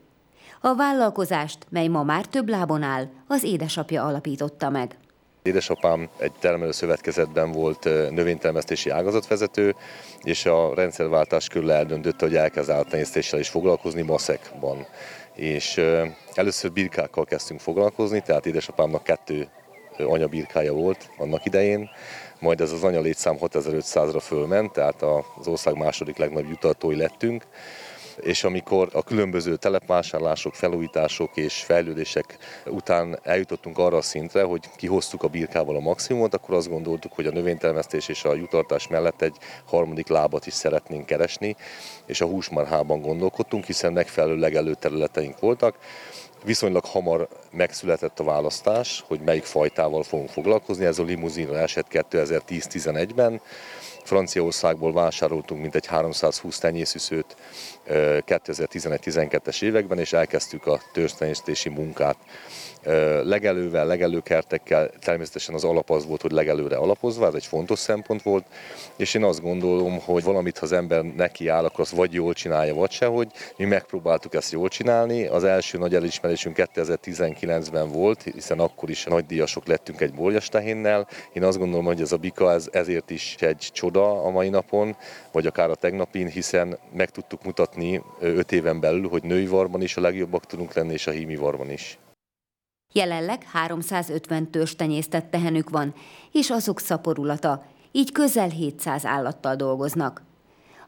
A 0.60 0.74
vállalkozást, 0.74 1.66
mely 1.68 1.86
ma 1.86 2.02
már 2.02 2.26
több 2.26 2.48
lábon 2.48 2.82
áll, 2.82 3.08
az 3.28 3.42
édesapja 3.42 4.04
alapította 4.04 4.70
meg. 4.70 4.96
Édesapám 5.42 6.08
egy 6.18 6.32
termelőszövetkezetben 6.40 7.52
volt 7.52 7.84
növénytermesztési 8.10 8.90
ágazatvezető, 8.90 9.74
és 10.22 10.46
a 10.46 10.74
rendszerváltás 10.74 11.48
körül 11.48 11.72
eldöntötte, 11.72 12.24
hogy 12.24 12.36
elkezd 12.36 12.70
állattenyésztéssel 12.70 13.38
is 13.38 13.48
foglalkozni 13.48 14.02
Maszekban. 14.02 14.86
És 15.34 15.80
először 16.34 16.72
birkákkal 16.72 17.24
kezdtünk 17.24 17.60
foglalkozni, 17.60 18.20
tehát 18.20 18.46
édesapámnak 18.46 19.02
kettő 19.02 19.48
anyabirkája 19.98 20.72
volt 20.72 21.10
annak 21.18 21.44
idején, 21.44 21.90
majd 22.40 22.60
ez 22.60 22.72
az 22.72 22.84
anyalétszám 22.84 23.36
6500-ra 23.40 24.20
fölment, 24.20 24.72
tehát 24.72 25.02
az 25.38 25.46
ország 25.46 25.76
második 25.76 26.16
legnagyobb 26.16 26.50
jutatói 26.50 26.96
lettünk, 26.96 27.44
és 28.20 28.44
amikor 28.44 28.88
a 28.92 29.02
különböző 29.02 29.56
telepvásárlások, 29.56 30.54
felújítások 30.54 31.36
és 31.36 31.62
fejlődések 31.62 32.38
után 32.66 33.18
eljutottunk 33.22 33.78
arra 33.78 33.96
a 33.96 34.02
szintre, 34.02 34.42
hogy 34.42 34.70
kihoztuk 34.76 35.22
a 35.22 35.28
birkával 35.28 35.76
a 35.76 35.80
maximumot, 35.80 36.34
akkor 36.34 36.54
azt 36.54 36.68
gondoltuk, 36.68 37.12
hogy 37.12 37.26
a 37.26 37.32
növénytermesztés 37.32 38.08
és 38.08 38.24
a 38.24 38.34
jutartás 38.34 38.88
mellett 38.88 39.22
egy 39.22 39.36
harmadik 39.64 40.08
lábat 40.08 40.46
is 40.46 40.52
szeretnénk 40.52 41.06
keresni, 41.06 41.56
és 42.06 42.20
a 42.20 42.26
húsmarhában 42.26 43.00
gondolkodtunk, 43.00 43.64
hiszen 43.64 43.92
megfelelő 43.92 44.36
legelő 44.36 44.74
területeink 44.74 45.38
voltak, 45.38 45.76
Viszonylag 46.44 46.84
hamar 46.84 47.28
megszületett 47.50 48.20
a 48.20 48.24
választás, 48.24 49.04
hogy 49.06 49.20
melyik 49.20 49.44
fajtával 49.44 50.02
fogunk 50.02 50.28
foglalkozni. 50.28 50.84
Ez 50.84 50.98
a 50.98 51.02
limuzinra 51.02 51.58
esett 51.58 51.86
2010-11-ben. 51.90 53.40
Franciaországból 54.04 54.92
vásároltunk 54.92 55.60
mintegy 55.60 55.86
320 55.86 56.58
tenyészüszőt 56.58 57.36
2011-12-es 57.88 59.62
években, 59.62 59.98
és 59.98 60.12
elkezdtük 60.12 60.66
a 60.66 60.80
törzstenyésztési 60.92 61.68
munkát 61.68 62.16
legelővel, 63.24 63.86
legelőkertekkel, 63.86 64.90
természetesen 65.00 65.54
az 65.54 65.64
alap 65.64 65.90
az 65.90 66.06
volt, 66.06 66.22
hogy 66.22 66.32
legelőre 66.32 66.76
alapozva, 66.76 67.26
ez 67.26 67.34
egy 67.34 67.46
fontos 67.46 67.78
szempont 67.78 68.22
volt, 68.22 68.44
és 68.96 69.14
én 69.14 69.24
azt 69.24 69.40
gondolom, 69.40 70.00
hogy 70.00 70.22
valamit, 70.22 70.58
ha 70.58 70.64
az 70.64 70.72
ember 70.72 71.02
neki 71.02 71.48
áll, 71.48 71.64
akkor 71.64 71.80
azt 71.80 71.94
vagy 71.94 72.12
jól 72.12 72.32
csinálja, 72.32 72.74
vagy 72.74 72.90
sehogy. 72.90 73.28
Mi 73.56 73.64
megpróbáltuk 73.64 74.34
ezt 74.34 74.52
jól 74.52 74.68
csinálni. 74.68 75.26
Az 75.26 75.44
első 75.44 75.78
nagy 75.78 75.94
elismerésünk 75.94 76.56
2019-ben 76.74 77.88
volt, 77.88 78.22
hiszen 78.22 78.58
akkor 78.58 78.90
is 78.90 79.04
nagy 79.04 79.26
díjasok 79.26 79.66
lettünk 79.66 80.00
egy 80.00 80.14
borjas 80.14 80.48
tehénnel. 80.48 81.08
Én 81.32 81.44
azt 81.44 81.58
gondolom, 81.58 81.84
hogy 81.84 82.00
ez 82.00 82.12
a 82.12 82.16
bika 82.16 82.52
ez, 82.52 82.68
ezért 82.72 83.10
is 83.10 83.36
egy 83.38 83.68
csoda 83.72 84.24
a 84.24 84.30
mai 84.30 84.48
napon, 84.48 84.96
vagy 85.32 85.46
akár 85.46 85.70
a 85.70 85.74
tegnapin, 85.74 86.26
hiszen 86.26 86.78
meg 86.94 87.10
tudtuk 87.10 87.44
mutatni 87.44 88.02
öt 88.20 88.52
éven 88.52 88.80
belül, 88.80 89.08
hogy 89.08 89.22
női 89.22 89.46
varban 89.46 89.82
is 89.82 89.96
a 89.96 90.00
legjobbak 90.00 90.46
tudunk 90.46 90.74
lenni, 90.74 90.92
és 90.92 91.06
a 91.06 91.10
hími 91.10 91.36
varban 91.36 91.70
is. 91.70 91.98
Jelenleg 92.92 93.42
350 93.52 94.50
törzs 94.50 94.74
tenyésztett 94.74 95.30
tehenük 95.30 95.70
van, 95.70 95.94
és 96.32 96.50
azok 96.50 96.80
szaporulata, 96.80 97.64
így 97.92 98.12
közel 98.12 98.48
700 98.48 99.04
állattal 99.04 99.56
dolgoznak. 99.56 100.22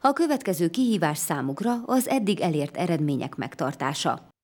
A 0.01 0.13
következő 0.13 0.69
kihívás 0.69 1.17
számukra 1.17 1.73
az 1.85 2.07
eddig 2.07 2.39
elért 2.39 2.77
eredmények 2.77 3.35
megtartása. 3.35 4.34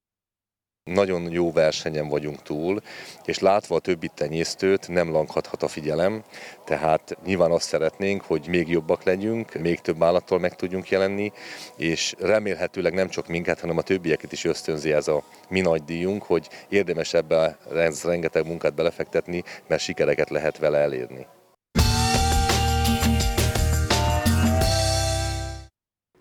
Nagyon 0.83 1.31
jó 1.31 1.51
versenyen 1.51 2.07
vagyunk 2.07 2.41
túl, 2.41 2.81
és 3.25 3.39
látva 3.39 3.75
a 3.75 3.79
többi 3.79 4.09
tenyésztőt 4.15 4.88
nem 4.88 5.11
lankadhat 5.11 5.63
a 5.63 5.67
figyelem, 5.67 6.23
tehát 6.65 7.17
nyilván 7.25 7.51
azt 7.51 7.67
szeretnénk, 7.67 8.21
hogy 8.21 8.47
még 8.47 8.69
jobbak 8.69 9.03
legyünk, 9.03 9.53
még 9.53 9.79
több 9.79 10.03
állattal 10.03 10.39
meg 10.39 10.55
tudjunk 10.55 10.89
jelenni, 10.89 11.31
és 11.77 12.15
remélhetőleg 12.19 12.93
nem 12.93 13.09
csak 13.09 13.27
minket, 13.27 13.59
hanem 13.59 13.77
a 13.77 13.81
többieket 13.81 14.31
is 14.31 14.43
ösztönzi 14.43 14.91
ez 14.91 15.07
a 15.07 15.23
mi 15.50 15.61
nagy 15.61 15.83
díjunk, 15.83 16.23
hogy 16.23 16.47
érdemes 16.69 17.13
ebbe 17.13 17.57
rengeteg 18.03 18.47
munkát 18.47 18.73
belefektetni, 18.73 19.43
mert 19.67 19.81
sikereket 19.81 20.29
lehet 20.29 20.57
vele 20.57 20.77
elérni. 20.77 21.27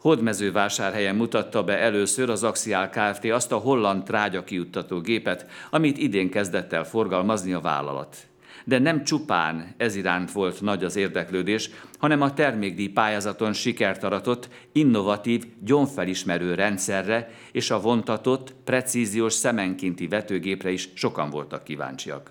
Hódmezővásárhelyen 0.00 1.16
mutatta 1.16 1.64
be 1.64 1.78
először 1.78 2.30
az 2.30 2.42
Axial 2.42 2.88
Kft. 2.88 3.24
azt 3.24 3.52
a 3.52 3.56
holland 3.56 4.02
trágya 4.02 4.44
kijuttató 4.44 5.00
gépet, 5.00 5.46
amit 5.70 5.98
idén 5.98 6.30
kezdett 6.30 6.72
el 6.72 6.84
forgalmazni 6.84 7.52
a 7.52 7.60
vállalat. 7.60 8.16
De 8.64 8.78
nem 8.78 9.04
csupán 9.04 9.74
ez 9.76 9.94
iránt 9.94 10.32
volt 10.32 10.60
nagy 10.60 10.84
az 10.84 10.96
érdeklődés, 10.96 11.70
hanem 11.98 12.20
a 12.22 12.34
termékdíj 12.34 12.88
pályázaton 12.88 13.52
sikert 13.52 14.04
aratott 14.04 14.48
innovatív 14.72 15.44
gyomfelismerő 15.64 16.54
rendszerre 16.54 17.30
és 17.52 17.70
a 17.70 17.80
vontatott, 17.80 18.54
precíziós 18.64 19.32
szemenkinti 19.32 20.08
vetőgépre 20.08 20.70
is 20.70 20.88
sokan 20.94 21.30
voltak 21.30 21.64
kíváncsiak. 21.64 22.30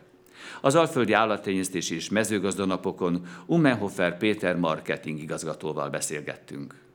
Az 0.62 0.76
Alföldi 0.76 1.14
Állattenyésztési 1.14 1.96
és 1.96 2.10
Mezőgazdanapokon 2.10 3.26
Umenhofer 3.46 4.18
Péter 4.18 4.56
marketing 4.56 5.20
igazgatóval 5.20 5.90
beszélgettünk. 5.90 6.89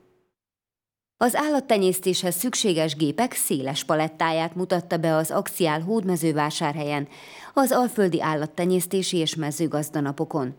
Az 1.16 1.36
állattenyésztéshez 1.36 2.34
szükséges 2.34 2.96
gépek 2.96 3.32
széles 3.32 3.84
palettáját 3.84 4.54
mutatta 4.54 4.96
be 4.96 5.14
az 5.14 5.30
Axiál 5.30 5.80
hódmezővásárhelyen, 5.80 7.08
az 7.54 7.72
Alföldi 7.72 8.22
Állattenyésztési 8.22 9.16
és 9.16 9.34
Mezőgazdanapokon. 9.34 10.54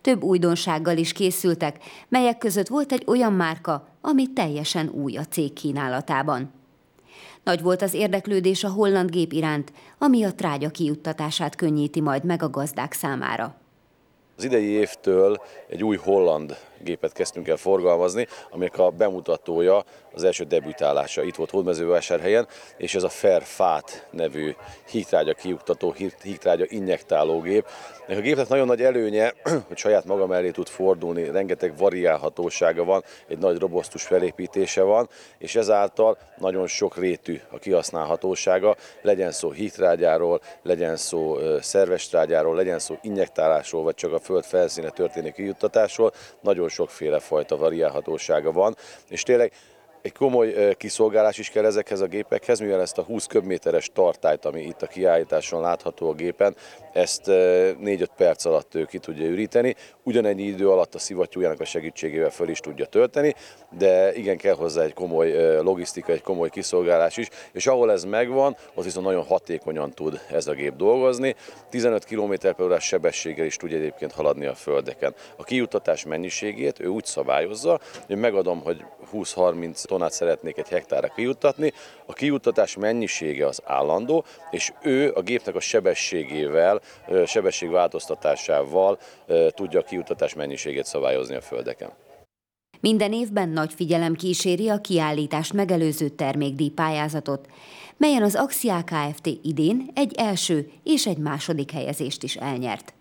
Több 0.00 0.22
újdonsággal 0.22 0.96
is 0.96 1.12
készültek, 1.12 1.78
melyek 2.08 2.38
között 2.38 2.68
volt 2.68 2.92
egy 2.92 3.02
olyan 3.06 3.32
márka, 3.32 3.88
ami 4.00 4.32
teljesen 4.32 4.88
új 4.88 5.16
a 5.16 5.24
cég 5.24 5.52
kínálatában. 5.52 6.52
Nagy 7.44 7.62
volt 7.62 7.82
az 7.82 7.94
érdeklődés 7.94 8.64
a 8.64 8.70
holland 8.70 9.10
gép 9.10 9.32
iránt, 9.32 9.72
ami 9.98 10.24
a 10.24 10.34
trágya 10.34 10.70
kijuttatását 10.70 11.54
könnyíti 11.54 12.00
majd 12.00 12.24
meg 12.24 12.42
a 12.42 12.50
gazdák 12.50 12.92
számára. 12.92 13.56
Az 14.36 14.44
idei 14.44 14.66
évtől 14.66 15.42
egy 15.68 15.84
új 15.84 15.96
holland 15.96 16.56
gépet 16.82 17.12
kezdtünk 17.12 17.48
el 17.48 17.56
forgalmazni, 17.56 18.26
aminek 18.50 18.78
a 18.78 18.90
bemutatója 18.90 19.84
az 20.14 20.24
első 20.24 20.44
debütálása 20.44 21.22
itt 21.22 21.34
volt 21.34 21.50
Hódmezővásárhelyen, 21.50 22.48
és 22.76 22.94
ez 22.94 23.02
a 23.02 23.08
Fairfát 23.08 24.06
nevű 24.10 24.54
hígtrágya 24.90 25.34
kiuktató, 25.34 25.94
hígtrágya 26.22 26.64
injektálógép. 26.68 27.66
A 28.08 28.14
gépnek 28.14 28.48
nagyon 28.48 28.66
nagy 28.66 28.82
előnye, 28.82 29.34
hogy 29.68 29.76
saját 29.76 30.04
maga 30.04 30.26
mellé 30.26 30.50
tud 30.50 30.68
fordulni, 30.68 31.30
rengeteg 31.30 31.76
variálhatósága 31.76 32.84
van, 32.84 33.04
egy 33.28 33.38
nagy 33.38 33.58
robosztus 33.58 34.02
felépítése 34.02 34.82
van, 34.82 35.08
és 35.38 35.54
ezáltal 35.56 36.18
nagyon 36.36 36.66
sok 36.66 36.96
rétű 36.96 37.40
a 37.50 37.58
kihasználhatósága, 37.58 38.76
legyen 39.02 39.30
szó 39.30 39.50
hígtrágyáról, 39.50 40.40
legyen 40.62 40.96
szó 40.96 41.38
szerves 41.60 42.08
trágyáról, 42.08 42.54
legyen 42.54 42.78
szó 42.78 42.98
injektálásról, 43.02 43.82
vagy 43.82 43.94
csak 43.94 44.12
a 44.12 44.18
föld 44.18 44.44
felszíne 44.44 44.90
történő 44.90 45.30
kijuttatásról, 45.30 46.12
nagyon 46.40 46.67
nagyon 46.68 46.86
sokféle 46.86 47.18
fajta 47.20 47.56
variálhatósága 47.56 48.52
van, 48.52 48.76
és 49.08 49.22
tényleg 49.22 49.52
egy 50.02 50.12
komoly 50.12 50.74
kiszolgálás 50.76 51.38
is 51.38 51.50
kell 51.50 51.64
ezekhez 51.64 52.00
a 52.00 52.06
gépekhez, 52.06 52.60
mivel 52.60 52.80
ezt 52.80 52.98
a 52.98 53.02
20 53.02 53.26
köbméteres 53.26 53.90
tartályt, 53.92 54.44
ami 54.44 54.62
itt 54.62 54.82
a 54.82 54.86
kiállításon 54.86 55.60
látható 55.60 56.08
a 56.08 56.14
gépen, 56.14 56.56
ezt 56.92 57.22
4-5 57.26 58.06
perc 58.16 58.44
alatt 58.44 58.74
ő 58.74 58.84
ki 58.84 58.98
tudja 58.98 59.26
üríteni, 59.26 59.74
ugyanennyi 60.02 60.42
idő 60.42 60.70
alatt 60.70 60.94
a 60.94 60.98
szivattyújának 60.98 61.60
a 61.60 61.64
segítségével 61.64 62.30
föl 62.30 62.48
is 62.48 62.60
tudja 62.60 62.86
tölteni, 62.86 63.34
de 63.78 64.14
igen, 64.14 64.36
kell 64.36 64.54
hozzá 64.54 64.82
egy 64.82 64.94
komoly 64.94 65.56
logisztika, 65.62 66.12
egy 66.12 66.22
komoly 66.22 66.48
kiszolgálás 66.48 67.16
is, 67.16 67.28
és 67.52 67.66
ahol 67.66 67.92
ez 67.92 68.04
megvan, 68.04 68.56
ott 68.74 68.84
viszont 68.84 69.06
nagyon 69.06 69.24
hatékonyan 69.24 69.90
tud 69.90 70.20
ez 70.30 70.46
a 70.46 70.52
gép 70.52 70.76
dolgozni. 70.76 71.34
15 71.70 72.04
km 72.04 72.32
per 72.40 72.60
órás 72.60 72.84
sebességgel 72.84 73.46
is 73.46 73.56
tud 73.56 73.72
egyébként 73.72 74.12
haladni 74.12 74.46
a 74.46 74.54
földeken. 74.54 75.14
A 75.36 75.44
kijutatás 75.44 76.04
mennyiségét 76.04 76.80
ő 76.80 76.86
úgy 76.86 77.04
szabályozza, 77.04 77.80
hogy 78.06 78.16
megadom, 78.16 78.60
hogy 78.62 78.84
20-30 79.12 79.84
tonát 79.84 80.12
szeretnék 80.12 80.58
egy 80.58 80.68
hektárra 80.68 81.08
kijuttatni, 81.08 81.72
a 82.06 82.12
kijuttatás 82.12 82.76
mennyisége 82.76 83.46
az 83.46 83.60
állandó, 83.64 84.24
és 84.50 84.72
ő 84.82 85.12
a 85.14 85.20
gépnek 85.20 85.54
a 85.54 85.60
sebességével, 85.60 86.80
sebességváltoztatásával 87.26 88.98
tudja 89.48 89.80
a 89.80 89.84
kijuttatás 89.84 90.34
mennyiségét 90.34 90.84
szabályozni 90.84 91.34
a 91.34 91.40
földeken. 91.40 91.90
Minden 92.80 93.12
évben 93.12 93.48
nagy 93.48 93.72
figyelem 93.72 94.14
kíséri 94.14 94.68
a 94.68 94.80
kiállítást 94.80 95.52
megelőző 95.52 96.08
termékdíj 96.08 96.68
pályázatot, 96.68 97.46
melyen 97.96 98.22
az 98.22 98.34
Axia 98.34 98.84
Kft. 98.84 99.26
idén 99.42 99.90
egy 99.94 100.14
első 100.16 100.70
és 100.84 101.06
egy 101.06 101.18
második 101.18 101.70
helyezést 101.70 102.22
is 102.22 102.36
elnyert. 102.36 102.97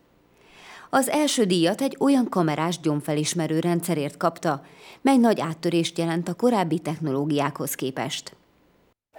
Az 0.89 1.10
első 1.10 1.44
díjat 1.44 1.82
egy 1.82 1.96
olyan 2.00 2.29
kamerás 2.29 2.79
gyomfelismerő 2.79 3.60
rendszerért 3.60 4.17
kapta, 4.17 4.62
mely 5.01 5.17
nagy 5.17 5.39
áttörést 5.39 5.98
jelent 5.98 6.27
a 6.27 6.34
korábbi 6.34 6.79
technológiákhoz 6.79 7.75
képest. 7.75 8.37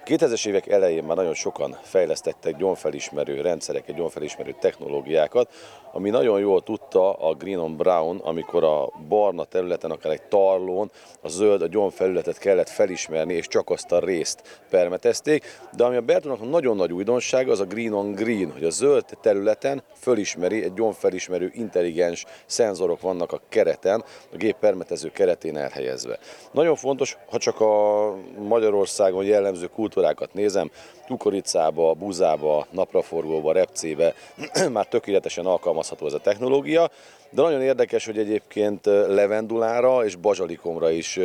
2000-es 0.05 0.47
évek 0.47 0.67
elején 0.67 1.05
már 1.05 1.17
nagyon 1.17 1.35
sokan 1.35 1.79
fejlesztettek 1.83 2.57
gyomfelismerő 2.57 3.41
rendszereket, 3.41 3.97
gyomfelismerő 3.97 4.55
technológiákat, 4.61 5.53
ami 5.93 6.11
nagyon 6.11 6.41
jól 6.41 6.63
tudta 6.63 7.13
a 7.13 7.35
Green 7.35 7.59
on 7.59 7.77
Brown, 7.77 8.21
amikor 8.23 8.65
a 8.65 8.93
barna 9.09 9.45
területen, 9.45 9.91
akár 9.91 10.13
egy 10.13 10.23
tarlón, 10.23 10.91
a 11.21 11.29
zöld, 11.29 11.63
a 11.63 11.67
gyomfelületet 11.67 12.39
kellett 12.39 12.69
felismerni, 12.69 13.35
és 13.35 13.47
csak 13.47 13.71
azt 13.71 13.93
a 13.93 13.99
részt 13.99 14.61
permetezték. 14.71 15.45
De 15.77 15.85
ami 15.85 15.97
a 15.97 16.01
Bertonnak 16.01 16.51
nagyon 16.51 16.77
nagy 16.77 16.93
újdonsága, 16.93 17.53
az 17.53 17.61
a 17.61 17.65
Green 17.65 17.93
on 17.93 18.13
Green, 18.13 18.53
hogy 18.53 18.65
a 18.65 18.71
zöld 18.71 19.05
területen 19.21 19.83
fölismeri, 19.95 20.63
egy 20.63 20.75
gyomfelismerő 20.75 21.51
intelligens 21.55 22.25
szenzorok 22.47 23.01
vannak 23.01 23.33
a 23.33 23.41
kereten, 23.49 24.05
a 24.33 24.37
gép 24.37 24.57
permetező 24.61 25.11
keretén 25.11 25.57
elhelyezve. 25.57 26.19
Nagyon 26.53 26.77
fontos, 26.77 27.17
ha 27.31 27.39
csak 27.39 27.61
a 27.61 28.15
Magyarországon 28.39 29.25
jellemző 29.25 29.67
kultúrákat 29.89 30.35
nézem, 30.35 30.71
kukoricába, 31.07 31.95
buzába, 31.95 32.67
napraforgóba, 32.71 33.53
repcébe 33.53 34.15
már 34.73 34.87
tökéletesen 34.87 35.47
alkalmazható 35.47 36.07
ez 36.07 36.13
a 36.13 36.19
technológia, 36.19 36.91
de 37.31 37.43
nagyon 37.43 37.63
érdekes, 37.63 38.07
hogy 38.07 38.19
egyébként 38.19 38.87
levendulára 38.87 40.05
és 40.05 40.17
bazsalikomra 40.17 40.91
is 40.91 41.19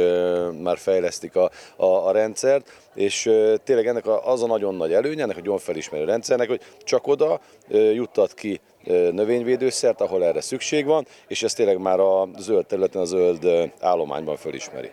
már 0.61 0.77
fejlesztik 0.77 1.35
a, 1.35 1.51
a, 1.75 1.85
a 1.85 2.11
rendszert, 2.11 2.71
és 2.93 3.31
tényleg 3.63 3.87
ennek 3.87 4.05
az 4.25 4.43
a 4.43 4.47
nagyon 4.47 4.75
nagy 4.75 4.93
előnye, 4.93 5.23
ennek 5.23 5.37
a 5.37 5.41
gyomfelismerő 5.41 6.03
rendszernek, 6.05 6.47
hogy 6.47 6.61
csak 6.83 7.07
oda 7.07 7.39
juttat 7.93 8.33
ki 8.33 8.59
növényvédőszert, 9.11 10.01
ahol 10.01 10.23
erre 10.23 10.41
szükség 10.41 10.85
van, 10.85 11.07
és 11.27 11.43
ez 11.43 11.53
tényleg 11.53 11.77
már 11.77 11.99
a 11.99 12.27
zöld 12.37 12.65
területen, 12.65 13.01
a 13.01 13.05
zöld 13.05 13.71
állományban 13.79 14.35
fölismeri. 14.35 14.91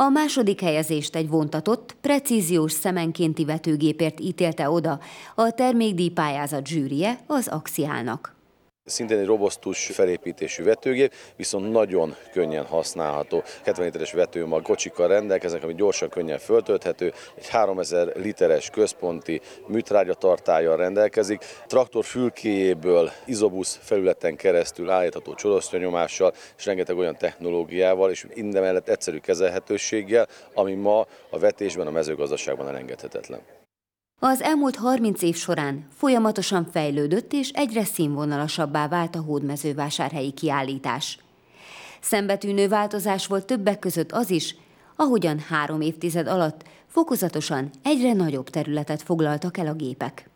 A 0.00 0.08
második 0.08 0.60
helyezést 0.60 1.16
egy 1.16 1.28
vontatott, 1.28 1.96
precíziós 2.00 2.72
szemenkénti 2.72 3.44
vetőgépért 3.44 4.20
ítélte 4.20 4.70
oda 4.70 5.00
a 5.34 5.50
termékdíj 5.50 6.08
pályázat 6.08 6.66
zsűrie 6.66 7.18
az 7.26 7.48
Axiálnak. 7.48 8.37
Szintén 8.88 9.18
egy 9.18 9.26
robosztus 9.26 9.86
felépítésű 9.86 10.62
vetőgép, 10.62 11.12
viszont 11.36 11.70
nagyon 11.72 12.14
könnyen 12.32 12.64
használható. 12.64 13.42
70 13.64 13.84
literes 13.84 14.12
vetőmag 14.12 14.62
kocsikkal 14.62 15.08
rendelkeznek, 15.08 15.62
ami 15.62 15.74
gyorsan, 15.74 16.08
könnyen 16.08 16.38
föltölthető. 16.38 17.12
Egy 17.34 17.48
3000 17.48 18.12
literes 18.16 18.70
központi 18.70 19.40
műtrágya 19.66 20.14
tartályjal 20.14 20.76
rendelkezik. 20.76 21.44
Traktor 21.66 22.04
fülkéjéből 22.04 23.10
izobusz 23.24 23.78
felületen 23.82 24.36
keresztül 24.36 24.90
állítható 24.90 25.34
csorosztyanyomással, 25.34 26.32
és 26.58 26.66
rengeteg 26.66 26.96
olyan 26.96 27.16
technológiával, 27.16 28.10
és 28.10 28.26
minden 28.34 28.62
mellett 28.62 28.88
egyszerű 28.88 29.18
kezelhetőséggel, 29.18 30.28
ami 30.54 30.74
ma 30.74 31.06
a 31.30 31.38
vetésben, 31.38 31.86
a 31.86 31.90
mezőgazdaságban 31.90 32.68
elengedhetetlen. 32.68 33.57
Az 34.20 34.42
elmúlt 34.42 34.76
30 34.76 35.22
év 35.22 35.36
során 35.36 35.88
folyamatosan 35.96 36.68
fejlődött 36.72 37.32
és 37.32 37.50
egyre 37.50 37.84
színvonalasabbá 37.84 38.88
vált 38.88 39.14
a 39.14 39.20
hódmezővásárhelyi 39.20 40.32
kiállítás. 40.32 41.18
Szembetűnő 42.00 42.68
változás 42.68 43.26
volt 43.26 43.46
többek 43.46 43.78
között 43.78 44.12
az 44.12 44.30
is, 44.30 44.56
ahogyan 44.96 45.38
három 45.38 45.80
évtized 45.80 46.26
alatt 46.26 46.64
fokozatosan 46.86 47.70
egyre 47.84 48.12
nagyobb 48.12 48.48
területet 48.48 49.02
foglaltak 49.02 49.58
el 49.58 49.66
a 49.66 49.74
gépek. 49.74 50.28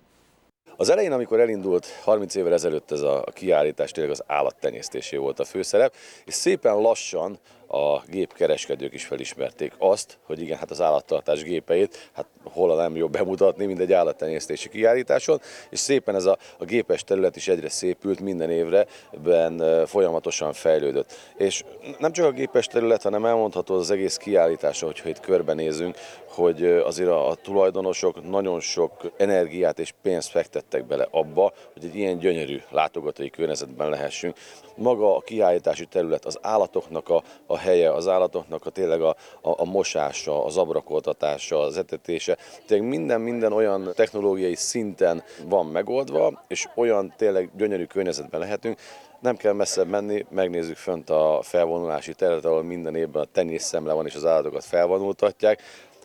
Az 0.77 0.89
elején, 0.89 1.13
amikor 1.13 1.41
elindult 1.41 1.87
30 2.03 2.35
évvel 2.35 2.53
ezelőtt 2.53 2.91
ez 2.91 3.01
a 3.01 3.25
kiállítás, 3.33 3.91
tényleg 3.91 4.13
az 4.13 4.23
állattenyésztésé 4.27 5.17
volt 5.17 5.41
a 5.41 5.45
főszerep, 5.45 5.95
és 6.25 6.35
szépen 6.35 6.81
lassan 6.81 7.39
a 7.73 8.03
gépkereskedők 8.07 8.93
is 8.93 9.05
felismerték 9.05 9.73
azt, 9.79 10.19
hogy 10.27 10.41
igen, 10.41 10.59
hát 10.59 10.71
az 10.71 10.81
állattartás 10.81 11.43
gépeit, 11.43 12.11
hát 12.13 12.27
hol 12.45 12.71
a 12.71 12.75
nem 12.75 12.97
jobb 12.97 13.13
bemutatni, 13.13 13.67
mint 13.67 13.81
egy 13.81 13.93
állattenyésztési 13.93 14.69
kiállításon, 14.69 15.41
és 15.71 15.79
szépen 15.79 16.15
ez 16.15 16.25
a, 16.25 16.39
a 16.59 16.65
gépes 16.65 17.05
terület 17.05 17.37
is 17.37 17.49
egyre 17.49 17.69
szépült, 17.69 18.21
minden 18.21 18.51
évre 18.51 18.87
ben 19.23 19.87
folyamatosan 19.87 20.53
fejlődött. 20.53 21.13
És 21.37 21.65
nem 21.99 22.13
csak 22.13 22.27
a 22.27 22.31
gépes 22.31 22.67
terület, 22.67 23.03
hanem 23.03 23.25
elmondható 23.25 23.75
az 23.75 23.91
egész 23.91 24.17
kiállítása, 24.17 24.87
hogyha 24.87 25.09
itt 25.09 25.21
körbenézünk, 25.21 25.97
hogy 26.27 26.65
azért 26.65 27.09
a, 27.09 27.29
a 27.29 27.35
tulajdonosok 27.35 28.29
nagyon 28.29 28.61
sok 28.61 29.13
energiát 29.17 29.79
és 29.79 29.95
pénzt 30.03 30.31
fektettek 30.31 30.87
bele 30.87 31.09
abba, 31.11 31.53
hogy 31.73 31.85
egy 31.85 31.97
ilyen 31.97 32.19
gyönyörű 32.19 32.61
látogatói 32.71 33.31
környezetben 33.31 33.89
lehessünk. 33.89 34.37
Maga 34.77 35.17
a 35.17 35.21
kiállítási 35.21 35.87
terület, 35.87 36.25
az 36.25 36.39
állatoknak 36.41 37.09
a, 37.09 37.23
a 37.47 37.59
helye, 37.63 37.93
az 37.93 38.09
állatoknak 38.09 38.67
a 38.67 38.71
tényleg 38.71 39.03
a, 39.03 39.17
a, 39.43 39.61
a 39.61 39.65
mosása, 39.65 40.45
az 40.45 40.57
abrakoltatása, 40.57 41.61
az 41.61 41.77
etetése, 41.77 42.37
tényleg 42.67 42.89
minden, 42.89 43.21
minden 43.21 43.53
olyan 43.53 43.93
technológiai 43.95 44.55
szinten 44.55 45.23
van 45.45 45.67
megoldva, 45.67 46.43
és 46.49 46.69
olyan 46.75 47.15
tényleg 47.17 47.51
gyönyörű 47.57 47.85
környezetben 47.85 48.41
lehetünk, 48.41 48.79
nem 49.21 49.37
kell 49.37 49.53
messzebb 49.53 49.89
menni, 49.89 50.27
megnézzük 50.31 50.77
fönt 50.77 51.11
a 51.11 51.41
felvonulási 51.43 52.15
teret, 52.15 52.45
ahol 52.45 52.63
minden 52.63 52.97
évben 52.97 53.23
a 53.23 53.29
tenyészszemle 53.33 53.93
van, 53.93 54.07
és 54.07 54.15
az 54.15 54.27
állatokat 54.27 54.65
felvonultatják. 54.65 55.63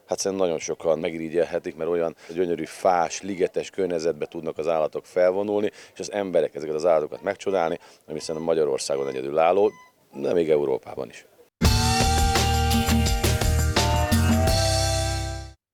Hát 0.08 0.20
szerintem 0.20 0.48
nagyon 0.48 0.60
sokan 0.60 1.00
megirigyelhetik, 1.00 1.76
mert 1.76 1.90
olyan 1.90 2.16
gyönyörű 2.34 2.66
fás, 2.66 3.22
ligetes 3.22 3.70
környezetbe 3.70 4.26
tudnak 4.26 4.58
az 4.58 4.68
állatok 4.68 5.06
felvonulni, 5.06 5.72
és 5.94 6.00
az 6.00 6.12
emberek 6.12 6.56
ezeket 6.56 6.76
az 6.76 6.86
állatokat 6.86 7.22
megcsodálni, 7.22 7.80
ami 8.08 8.20
szerintem 8.20 8.44
Magyarországon 8.44 9.08
egyedül 9.08 9.38
álló, 9.38 9.72
de 10.14 10.34
még 10.34 10.50
Európában 10.50 11.10
is. 11.10 11.26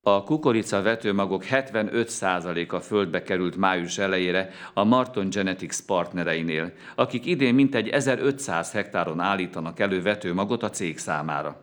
A 0.06 0.24
kukorica 0.24 0.82
vetőmagok 0.82 1.44
75%-a 1.50 2.80
földbe 2.80 3.22
került 3.22 3.56
május 3.56 3.98
elejére 3.98 4.50
a 4.74 4.84
Marton 4.84 5.30
Genetics 5.30 5.80
partnereinél, 5.86 6.72
akik 6.94 7.26
idén 7.26 7.54
mintegy 7.54 7.88
1500 7.88 8.72
hektáron 8.72 9.20
állítanak 9.20 9.80
elő 9.80 10.02
vetőmagot 10.02 10.62
a 10.62 10.70
cég 10.70 10.98
számára. 10.98 11.56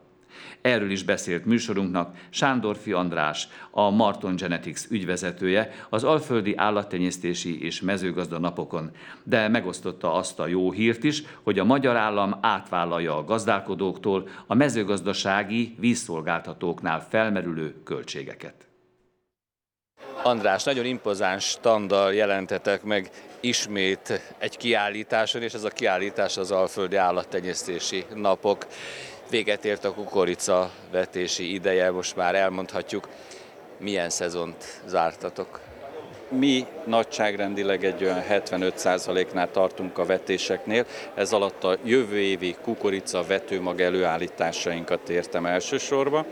Erről 0.62 0.92
is 0.92 1.04
beszélt 1.04 1.46
műsorunknak 1.46 2.16
Sándorfi 2.30 2.92
András, 2.92 3.48
a 3.72 3.90
Marton 3.90 4.36
Genetics 4.36 4.82
ügyvezetője 4.90 5.72
az 5.90 6.04
Alföldi 6.04 6.56
Állattenyésztési 6.56 7.64
és 7.64 7.82
Mezőgazda 7.82 8.40
napokon, 8.40 8.92
de 9.24 9.48
megosztotta 9.48 10.14
azt 10.14 10.40
a 10.40 10.48
jó 10.48 10.72
hírt 10.72 11.04
is, 11.04 11.24
hogy 11.44 11.60
a 11.60 11.64
magyar 11.64 11.96
állam 11.96 12.38
átvállalja 12.42 13.18
a 13.18 13.24
gazdálkodóktól 13.24 14.28
a 14.48 14.54
mezőgazdasági 14.54 15.76
vízszolgáltatóknál 15.80 17.08
felmerülő 17.10 17.76
költségeket. 17.84 18.66
András, 20.24 20.64
nagyon 20.64 20.86
impozáns 20.86 21.44
standal 21.44 22.14
jelentetek 22.14 22.84
meg 22.84 23.10
ismét 23.40 24.34
egy 24.38 24.58
kiállításon, 24.58 25.42
és 25.42 25.54
ez 25.54 25.64
a 25.64 25.70
kiállítás 25.70 26.38
az 26.38 26.52
Alföldi 26.52 26.96
Állattenyésztési 26.96 28.06
Napok. 28.16 28.66
Véget 29.32 29.66
ért 29.66 29.86
a 29.86 29.94
kukorica 29.94 30.72
vetési 30.92 31.54
ideje, 31.54 31.92
most 31.92 32.16
már 32.16 32.36
elmondhatjuk. 32.36 33.08
Milyen 33.78 34.10
szezont 34.10 34.82
zártatok? 34.86 35.60
Mi 36.30 36.66
nagyságrendileg 36.86 37.86
egy 37.86 38.04
olyan 38.04 38.24
75%-nál 38.30 39.52
tartunk 39.52 39.98
a 39.98 40.06
vetéseknél, 40.06 40.86
ez 41.16 41.34
alatt 41.34 41.64
a 41.64 41.78
jövő 41.84 42.20
évi 42.20 42.56
kukorica 42.62 43.24
vetőmag 43.24 43.82
előállításainkat 43.82 45.10
értem 45.10 45.46
elsősorban. 45.46 46.26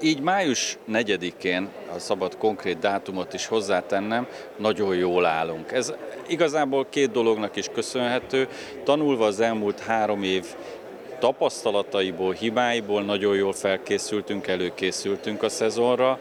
Így 0.00 0.20
május 0.20 0.78
4-én, 0.92 1.68
a 1.94 1.98
szabad 1.98 2.36
konkrét 2.36 2.78
dátumot 2.78 3.34
is 3.34 3.46
hozzátennem, 3.46 4.26
nagyon 4.56 4.94
jól 4.94 5.26
állunk. 5.26 5.72
Ez 5.72 5.92
igazából 6.26 6.86
két 6.90 7.10
dolognak 7.10 7.56
is 7.56 7.68
köszönhető. 7.74 8.48
Tanulva 8.84 9.26
az 9.26 9.40
elmúlt 9.40 9.80
három 9.80 10.22
év 10.22 10.46
tapasztalataiból, 11.18 12.32
hibáiból 12.32 13.02
nagyon 13.02 13.36
jól 13.36 13.52
felkészültünk, 13.52 14.46
előkészültünk 14.46 15.42
a 15.42 15.48
szezonra. 15.48 16.18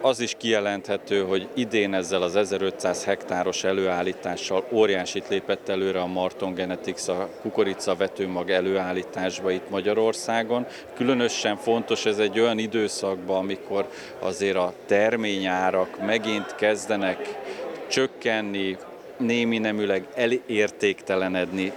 Az 0.00 0.20
is 0.20 0.34
kijelenthető, 0.38 1.22
hogy 1.22 1.48
idén 1.54 1.94
ezzel 1.94 2.22
az 2.22 2.36
1500 2.36 3.04
hektáros 3.04 3.64
előállítással 3.64 4.64
óriásit 4.70 5.28
lépett 5.28 5.68
előre 5.68 6.00
a 6.00 6.06
Marton 6.06 6.54
Genetics 6.54 7.08
a 7.08 7.28
kukorica 7.40 7.94
vetőmag 7.94 8.50
előállításba 8.50 9.50
itt 9.50 9.70
Magyarországon. 9.70 10.66
Különösen 10.94 11.56
fontos 11.56 12.06
ez 12.06 12.18
egy 12.18 12.40
olyan 12.40 12.58
időszakban, 12.58 13.36
amikor 13.36 13.88
azért 14.18 14.56
a 14.56 14.72
terményárak 14.86 16.06
megint 16.06 16.54
kezdenek 16.54 17.38
csökkenni, 17.86 18.76
némi 19.16 19.58
nemüleg 19.58 20.06
elértéktelenedni, 20.14 21.72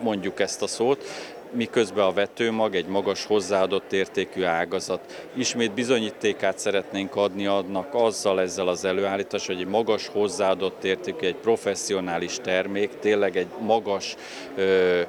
mondjuk 0.00 0.40
ezt 0.40 0.62
a 0.62 0.66
szót, 0.66 1.04
miközben 1.52 2.04
a 2.04 2.12
vetőmag 2.12 2.74
egy 2.74 2.86
magas 2.86 3.24
hozzáadott 3.24 3.92
értékű 3.92 4.44
ágazat. 4.44 5.28
Ismét 5.34 5.72
bizonyítékát 5.72 6.58
szeretnénk 6.58 7.16
adni 7.16 7.46
adnak 7.46 7.94
azzal 7.94 8.40
ezzel 8.40 8.68
az 8.68 8.84
előállítás, 8.84 9.46
hogy 9.46 9.60
egy 9.60 9.66
magas 9.66 10.08
hozzáadott 10.08 10.84
értékű, 10.84 11.26
egy 11.26 11.34
professzionális 11.34 12.36
termék, 12.42 12.90
tényleg 12.98 13.36
egy 13.36 13.48
magas 13.60 14.14
ö, 14.56 15.00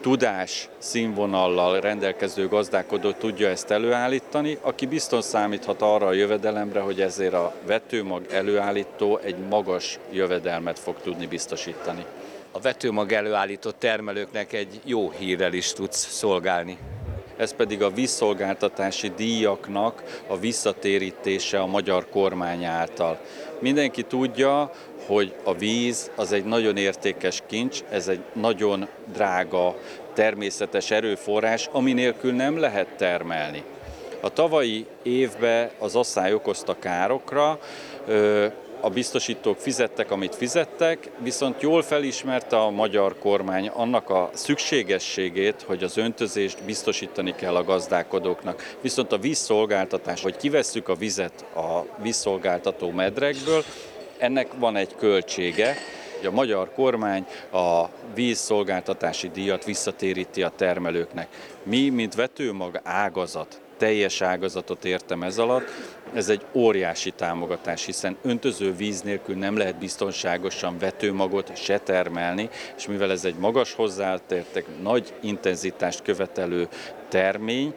tudás 0.00 0.68
színvonallal 0.78 1.80
rendelkező 1.80 2.48
gazdálkodó 2.48 3.10
tudja 3.10 3.48
ezt 3.48 3.70
előállítani, 3.70 4.58
aki 4.60 4.86
biztos 4.86 5.24
számíthat 5.24 5.82
arra 5.82 6.06
a 6.06 6.12
jövedelemre, 6.12 6.80
hogy 6.80 7.00
ezért 7.00 7.32
a 7.32 7.54
vetőmag 7.66 8.26
előállító 8.30 9.18
egy 9.22 9.36
magas 9.48 9.98
jövedelmet 10.10 10.78
fog 10.78 10.96
tudni 11.02 11.26
biztosítani 11.26 12.04
a 12.52 12.60
vetőmag 12.60 13.12
előállított 13.12 13.78
termelőknek 13.78 14.52
egy 14.52 14.80
jó 14.84 15.10
hírrel 15.10 15.52
is 15.52 15.72
tudsz 15.72 16.06
szolgálni. 16.10 16.78
Ez 17.36 17.54
pedig 17.54 17.82
a 17.82 17.90
vízszolgáltatási 17.90 19.12
díjaknak 19.16 20.22
a 20.26 20.38
visszatérítése 20.38 21.60
a 21.60 21.66
magyar 21.66 22.08
kormány 22.08 22.64
által. 22.64 23.20
Mindenki 23.58 24.02
tudja, 24.02 24.70
hogy 25.06 25.34
a 25.44 25.54
víz 25.54 26.10
az 26.14 26.32
egy 26.32 26.44
nagyon 26.44 26.76
értékes 26.76 27.42
kincs, 27.46 27.82
ez 27.90 28.08
egy 28.08 28.20
nagyon 28.32 28.88
drága 29.12 29.76
természetes 30.14 30.90
erőforrás, 30.90 31.68
ami 31.72 31.92
nélkül 31.92 32.32
nem 32.32 32.58
lehet 32.58 32.88
termelni. 32.96 33.62
A 34.20 34.32
tavalyi 34.32 34.86
évben 35.02 35.70
az 35.78 35.96
asszály 35.96 36.34
okozta 36.34 36.76
károkra 36.78 37.58
a 38.80 38.90
biztosítók 38.90 39.58
fizettek, 39.58 40.10
amit 40.10 40.34
fizettek, 40.34 41.10
viszont 41.18 41.62
jól 41.62 41.82
felismerte 41.82 42.56
a 42.56 42.70
magyar 42.70 43.18
kormány 43.18 43.68
annak 43.68 44.10
a 44.10 44.30
szükségességét, 44.32 45.62
hogy 45.62 45.82
az 45.82 45.96
öntözést 45.96 46.64
biztosítani 46.64 47.34
kell 47.34 47.56
a 47.56 47.64
gazdálkodóknak. 47.64 48.76
Viszont 48.80 49.12
a 49.12 49.18
vízszolgáltatás, 49.18 50.22
hogy 50.22 50.36
kivesszük 50.36 50.88
a 50.88 50.94
vizet 50.94 51.44
a 51.54 51.84
vízszolgáltató 52.02 52.90
medrekből, 52.90 53.64
ennek 54.18 54.48
van 54.58 54.76
egy 54.76 54.94
költsége, 54.96 55.76
a 56.26 56.30
magyar 56.30 56.72
kormány 56.72 57.26
a 57.52 57.84
vízszolgáltatási 58.14 59.28
díjat 59.28 59.64
visszatéríti 59.64 60.42
a 60.42 60.52
termelőknek. 60.56 61.28
Mi, 61.62 61.88
mint 61.88 62.14
vetőmag 62.14 62.80
ágazat, 62.84 63.60
teljes 63.78 64.20
ágazatot 64.20 64.84
értem 64.84 65.22
ez 65.22 65.38
alatt. 65.38 65.68
Ez 66.14 66.28
egy 66.28 66.42
óriási 66.52 67.10
támogatás, 67.10 67.84
hiszen 67.84 68.16
öntöző 68.22 68.74
víz 68.74 69.02
nélkül 69.02 69.36
nem 69.36 69.56
lehet 69.56 69.78
biztonságosan 69.78 70.78
vetőmagot 70.78 71.56
se 71.56 71.78
termelni, 71.78 72.48
és 72.76 72.86
mivel 72.86 73.10
ez 73.10 73.24
egy 73.24 73.36
magas 73.38 73.74
hozzáérték, 73.74 74.66
nagy 74.82 75.12
intenzitást 75.20 76.02
követelő 76.02 76.68
termény, 77.08 77.74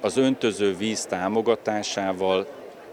az 0.00 0.16
öntöző 0.16 0.76
víz 0.76 1.04
támogatásával 1.04 2.46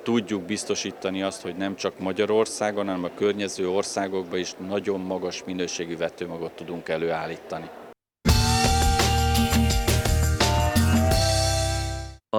tudjuk 0.04 0.42
biztosítani 0.42 1.22
azt, 1.22 1.42
hogy 1.42 1.56
nem 1.56 1.76
csak 1.76 2.00
Magyarországon, 2.00 2.86
hanem 2.86 3.04
a 3.04 3.16
környező 3.16 3.70
országokban 3.70 4.40
is 4.40 4.54
nagyon 4.68 5.00
magas 5.00 5.44
minőségű 5.44 5.98
vetőmagot 5.98 6.52
tudunk 6.52 6.90
előállítani. 6.90 7.70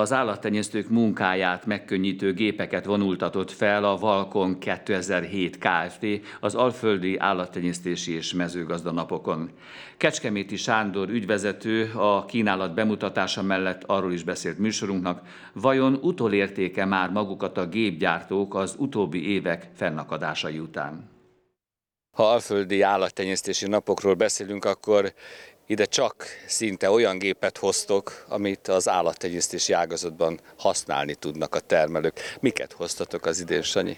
Az 0.02 0.12
állattenyésztők 0.12 0.88
munkáját 0.88 1.66
megkönnyítő 1.66 2.32
gépeket 2.32 2.84
vonultatott 2.84 3.50
fel 3.50 3.84
a 3.84 3.96
Valkon 3.96 4.58
2007 4.58 5.58
Kft. 5.58 6.06
az 6.40 6.54
Alföldi 6.54 7.18
Állattenyésztési 7.18 8.14
és 8.14 8.32
Mezőgazdanapokon. 8.34 9.50
Kecskeméti 9.96 10.56
Sándor 10.56 11.08
ügyvezető 11.08 11.90
a 11.94 12.24
kínálat 12.24 12.74
bemutatása 12.74 13.42
mellett 13.42 13.82
arról 13.86 14.12
is 14.12 14.22
beszélt 14.22 14.58
műsorunknak, 14.58 15.20
vajon 15.52 15.98
utolértéke 16.00 16.84
már 16.84 17.10
magukat 17.10 17.58
a 17.58 17.66
gépgyártók 17.66 18.54
az 18.54 18.74
utóbbi 18.78 19.30
évek 19.30 19.68
fennakadásai 19.74 20.58
után. 20.58 21.10
Ha 22.12 22.30
alföldi 22.30 22.80
állattenyésztési 22.80 23.68
napokról 23.68 24.14
beszélünk, 24.14 24.64
akkor 24.64 25.12
ide 25.66 25.84
csak 25.84 26.26
szinte 26.46 26.90
olyan 26.90 27.18
gépet 27.18 27.58
hoztok, 27.58 28.24
amit 28.28 28.68
az 28.68 28.88
állattenyésztési 28.88 29.72
ágazatban 29.72 30.40
használni 30.56 31.14
tudnak 31.14 31.54
a 31.54 31.60
termelők. 31.60 32.20
Miket 32.40 32.72
hoztatok 32.72 33.26
az 33.26 33.40
idén, 33.40 33.62
Sanyi? 33.62 33.96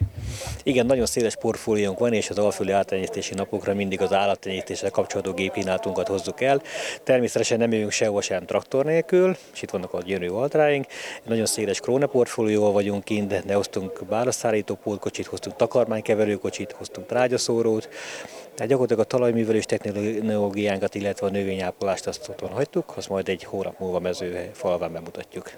Igen, 0.63 0.87
nagyon 0.87 1.07
széles 1.07 1.37
portfóliónk 1.37 1.99
van, 1.99 2.13
és 2.13 2.31
az 2.31 2.39
alföldi 2.39 2.73
állattenyésztési 2.73 3.35
napokra 3.35 3.75
mindig 3.75 4.01
az 4.01 4.13
állattenyésztéssel 4.13 4.91
kapcsolódó 4.91 5.33
gépkínálatunkat 5.33 6.09
hozzuk 6.09 6.41
el. 6.41 6.63
Természetesen 7.03 7.59
nem 7.59 7.73
jövünk 7.73 7.91
sehova 7.91 8.21
sem 8.21 8.47
traktor 8.47 8.85
nélkül, 8.85 9.37
és 9.53 9.63
itt 9.63 9.71
vannak 9.71 9.93
a 9.93 10.03
gyönyörű 10.03 10.29
altráink. 10.29 10.87
Nagyon 11.25 11.47
széles 11.47 11.81
króna 11.81 12.07
portfólióval 12.07 12.73
vagyunk 12.73 13.05
kint, 13.05 13.45
de 13.45 13.55
hoztunk 13.55 14.05
báraszállító 14.09 14.75
pótkocsit, 14.75 15.27
hoztunk 15.27 15.57
takarmánykeverőkocsit, 15.57 16.73
hoztunk 16.73 17.07
trágyaszórót, 17.07 17.89
tehát 18.55 18.71
gyakorlatilag 18.71 19.03
a 19.05 19.09
talajművelés 19.09 19.65
technológiánkat, 19.65 20.95
illetve 20.95 21.27
a 21.27 21.31
növényápolást 21.31 22.07
azt 22.07 22.29
otthon 22.29 22.51
hagytuk, 22.51 22.93
azt 22.97 23.09
majd 23.09 23.29
egy 23.29 23.45
hónap 23.45 23.79
múlva 23.79 23.99
mező 23.99 24.51
falván 24.53 24.93
bemutatjuk. 24.93 25.51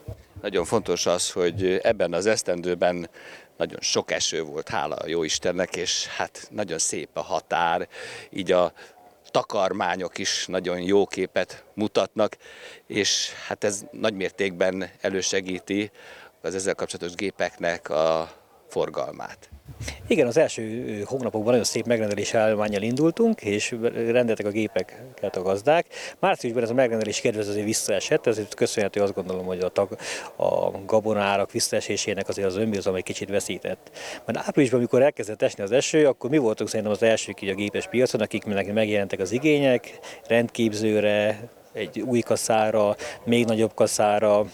Nagyon 0.42 0.64
fontos 0.64 1.06
az, 1.06 1.30
hogy 1.30 1.78
ebben 1.82 2.12
az 2.12 2.26
esztendőben 2.26 3.08
nagyon 3.56 3.80
sok 3.80 4.10
eső 4.10 4.42
volt, 4.42 4.68
hála 4.68 4.94
a 4.94 5.08
jó 5.08 5.22
Istennek, 5.22 5.76
és 5.76 6.06
hát 6.06 6.48
nagyon 6.50 6.78
szép 6.78 7.08
a 7.12 7.20
határ, 7.20 7.88
így 8.30 8.52
a 8.52 8.72
takarmányok 9.30 10.18
is 10.18 10.46
nagyon 10.46 10.80
jó 10.80 11.06
képet 11.06 11.64
mutatnak, 11.74 12.36
és 12.86 13.30
hát 13.46 13.64
ez 13.64 13.84
nagy 13.90 14.14
mértékben 14.14 14.90
elősegíti 15.00 15.90
az 16.42 16.54
ezzel 16.54 16.74
kapcsolatos 16.74 17.14
gépeknek 17.14 17.90
a 17.90 18.30
forgalmát. 18.68 19.48
Igen, 20.06 20.26
az 20.26 20.36
első 20.36 21.02
hónapokban 21.04 21.50
nagyon 21.50 21.64
szép 21.64 21.86
megrendelési 21.86 22.36
állományjal 22.36 22.82
indultunk, 22.82 23.40
és 23.40 23.76
rendeltek 23.92 24.46
a 24.46 24.50
gépeket 24.50 25.36
a 25.36 25.42
gazdák. 25.42 25.86
Márciusban 26.18 26.62
ez 26.62 26.70
a 26.70 26.74
megrendelés 26.74 27.20
kedvez 27.20 27.48
azért 27.48 27.64
visszaesett, 27.64 28.26
ezért 28.26 28.54
köszönhető 28.54 29.00
azt 29.00 29.14
gondolom, 29.14 29.46
hogy 29.46 29.60
a, 29.60 29.68
tag, 29.68 29.96
a 30.36 30.70
gabonárak 30.86 31.52
visszaesésének 31.52 32.28
azért 32.28 32.46
az 32.46 32.56
önbizalom 32.56 32.98
egy 32.98 33.04
kicsit 33.04 33.28
veszített. 33.28 33.90
Mert 34.24 34.38
áprilisban, 34.38 34.78
amikor 34.78 35.02
elkezdett 35.02 35.42
esni 35.42 35.62
az 35.62 35.72
eső, 35.72 36.06
akkor 36.06 36.30
mi 36.30 36.38
voltunk 36.38 36.68
szerintem 36.68 36.94
az 36.94 37.02
elsők 37.02 37.42
így 37.42 37.48
a 37.48 37.54
gépes 37.54 37.86
piacon, 37.86 38.20
akik 38.20 38.44
megjelentek 38.44 39.20
az 39.20 39.32
igények, 39.32 39.98
rendképzőre, 40.26 41.48
egy 41.72 42.00
új 42.00 42.20
kaszára, 42.20 42.96
még 43.24 43.44
nagyobb 43.44 43.74
kaszára, 43.74 44.46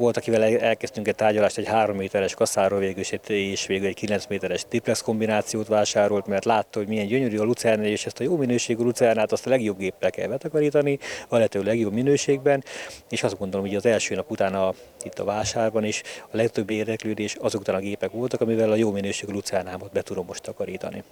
volt, 0.00 0.16
akivel 0.16 0.42
elkezdtünk 0.42 1.08
egy 1.08 1.14
tárgyalást 1.14 1.58
egy 1.58 1.66
3 1.66 1.96
méteres 1.96 2.34
kaszáról 2.34 2.78
végül, 2.78 3.02
és 3.26 3.66
végül 3.66 3.86
egy 3.86 3.94
9 3.94 4.26
méteres 4.26 4.64
triplex 4.68 5.00
kombinációt 5.00 5.66
vásárolt, 5.66 6.26
mert 6.26 6.44
látta, 6.44 6.78
hogy 6.78 6.88
milyen 6.88 7.06
gyönyörű 7.06 7.38
a 7.38 7.44
lucerna, 7.44 7.84
és 7.84 8.06
ezt 8.06 8.20
a 8.20 8.22
jó 8.22 8.36
minőségű 8.36 8.82
lucernát 8.82 9.32
azt 9.32 9.46
a 9.46 9.50
legjobb 9.50 9.78
géppel 9.78 10.10
kell 10.10 10.28
betakarítani, 10.28 10.98
a 11.28 11.34
lehető 11.36 11.62
legjobb 11.62 11.92
minőségben, 11.92 12.64
és 13.10 13.22
azt 13.22 13.38
gondolom, 13.38 13.66
hogy 13.66 13.76
az 13.76 13.86
első 13.86 14.14
nap 14.14 14.30
után 14.30 14.54
a, 14.54 14.74
itt 15.02 15.18
a 15.18 15.24
vásárban 15.24 15.84
is 15.84 16.02
a 16.30 16.36
legtöbb 16.36 16.70
érdeklődés 16.70 17.34
azok 17.34 17.68
a 17.68 17.78
gépek 17.78 18.10
voltak, 18.10 18.40
amivel 18.40 18.70
a 18.70 18.76
jó 18.76 18.90
minőségű 18.90 19.32
lucernámat 19.32 19.92
be 19.92 20.02
tudom 20.02 20.26
most 20.26 20.42
takarítani. 20.42 21.02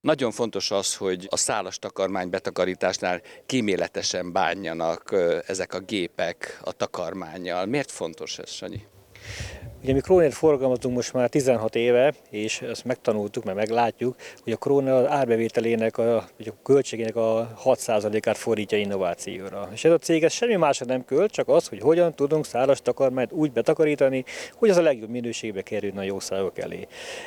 Nagyon 0.00 0.30
fontos 0.30 0.70
az, 0.70 0.96
hogy 0.96 1.26
a 1.30 1.36
szálas 1.36 1.78
takarmány 1.78 2.30
betakarításnál 2.30 3.22
kíméletesen 3.46 4.32
bánjanak 4.32 5.14
ezek 5.46 5.74
a 5.74 5.80
gépek 5.80 6.58
a 6.64 6.72
takarmányjal. 6.72 7.66
Miért 7.66 7.90
fontos 7.90 8.38
ez, 8.38 8.50
Sanyi? 8.50 8.82
Ugye 9.82 9.92
mi 9.92 10.00
krónért 10.00 10.34
forgalmazunk 10.34 10.94
most 10.94 11.12
már 11.12 11.28
16 11.28 11.74
éve, 11.74 12.14
és 12.30 12.60
ezt 12.60 12.84
megtanultuk, 12.84 13.44
mert 13.44 13.56
meglátjuk, 13.56 14.16
hogy 14.42 14.52
a 14.52 14.56
króna 14.56 14.96
az 14.96 15.06
árbevételének, 15.06 15.98
a, 15.98 16.24
vagy 16.36 16.48
a 16.48 16.62
költségének 16.62 17.16
a 17.16 17.48
6%-át 17.64 18.36
fordítja 18.36 18.78
innovációra. 18.78 19.68
És 19.72 19.84
ez 19.84 19.92
a 19.92 19.98
cég 19.98 20.24
ez 20.24 20.32
semmi 20.32 20.54
másra 20.54 20.86
nem 20.86 21.04
költ, 21.04 21.30
csak 21.30 21.48
az, 21.48 21.68
hogy 21.68 21.80
hogyan 21.80 22.14
tudunk 22.14 22.46
szálas 22.46 22.80
takarmányt 22.82 23.32
úgy 23.32 23.52
betakarítani, 23.52 24.24
hogy 24.54 24.70
az 24.70 24.76
a 24.76 24.82
legjobb 24.82 25.10
minőségbe 25.10 25.62
kerüljön 25.62 25.98
a 25.98 26.02
jószágok 26.02 26.58
elé. 26.58 26.86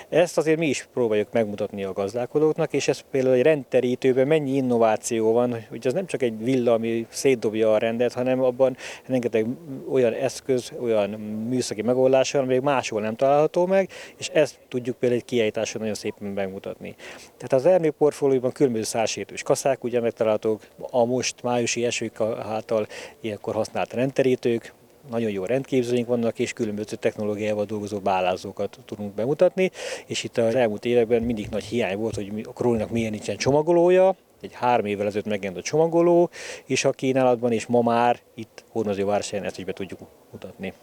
Ezt 0.10 0.38
azért 0.38 0.60
mi 0.60 0.68
is 0.68 0.88
próbáljuk 0.94 1.28
megmutatni 1.32 1.84
a 1.84 1.94
gazdálkodóknak, 1.94 2.74
és 2.74 2.88
ez 2.88 3.00
például 3.12 3.36
egy 3.36 3.44
rendterítőben 3.44 4.28
mennyi 4.28 4.56
innováció 4.56 5.34
van, 5.34 5.66
hogy 5.70 5.88
ez 5.88 5.94
nem 5.94 6.06
csak 6.06 6.22
egy 6.22 6.44
villa, 6.44 6.74
ami 6.74 7.06
szétdobja 7.10 7.74
a 7.74 7.78
rendet, 7.78 8.14
hanem 8.14 8.42
abban 8.44 8.78
rengeteg 9.06 9.46
olyan 9.92 10.14
eszköz, 10.14 10.72
olyan 10.80 11.10
műszaki 11.50 11.82
megoldás 11.82 12.34
olyan 12.42 12.54
még 12.54 12.64
máshol 12.64 13.02
nem 13.02 13.16
található 13.16 13.66
meg, 13.66 13.90
és 14.18 14.28
ezt 14.28 14.60
tudjuk 14.68 14.98
például 14.98 15.22
egy 15.22 15.28
kiállításon 15.28 15.82
nagyon 15.82 15.96
szépen 15.96 16.28
megmutatni. 16.28 16.96
Tehát 17.38 17.54
az 17.54 17.66
Ernék 17.66 17.92
portfólióban 17.92 18.52
különböző 18.52 18.84
szársétős 18.84 19.44
kaszák 19.44 19.84
ugye 19.84 20.00
megtalálhatók, 20.00 20.68
a 20.92 21.06
most 21.06 21.44
májusi 21.44 21.86
esők 21.86 22.20
által 22.42 22.88
ilyenkor 23.20 23.54
használt 23.54 23.94
rendterítők, 23.94 24.74
nagyon 25.10 25.32
jó 25.32 25.46
rendképzőink 25.46 26.08
vannak, 26.08 26.40
és 26.40 26.54
különböző 26.54 26.96
technológiával 26.96 27.66
dolgozó 27.66 28.00
bálázókat 28.00 28.80
tudunk 28.86 29.14
bemutatni, 29.14 29.72
és 30.06 30.24
itt 30.24 30.38
az 30.38 30.56
elmúlt 30.56 30.86
években 30.86 31.22
mindig 31.22 31.48
nagy 31.50 31.64
hiány 31.64 31.98
volt, 31.98 32.16
hogy 32.16 32.32
a 32.44 32.54
króninak 32.54 32.90
milyen 32.90 33.12
nincsen 33.12 33.38
csomagolója, 33.38 34.16
egy 34.42 34.54
három 34.54 34.86
évvel 34.86 35.06
ezelőtt 35.06 35.28
megjelent 35.28 35.60
a 35.60 35.64
csomagoló, 35.64 36.30
és 36.66 36.86
a 36.86 36.92
kínálatban, 36.92 37.52
és 37.52 37.66
ma 37.66 37.82
már 37.82 38.20
itt 38.36 38.64
Hornozó 38.70 39.06
városhelyen 39.06 39.46
ezt 39.46 39.58
is 39.58 39.64
be 39.64 39.74
tudjuk 39.74 40.00
mutatni. 40.32 40.74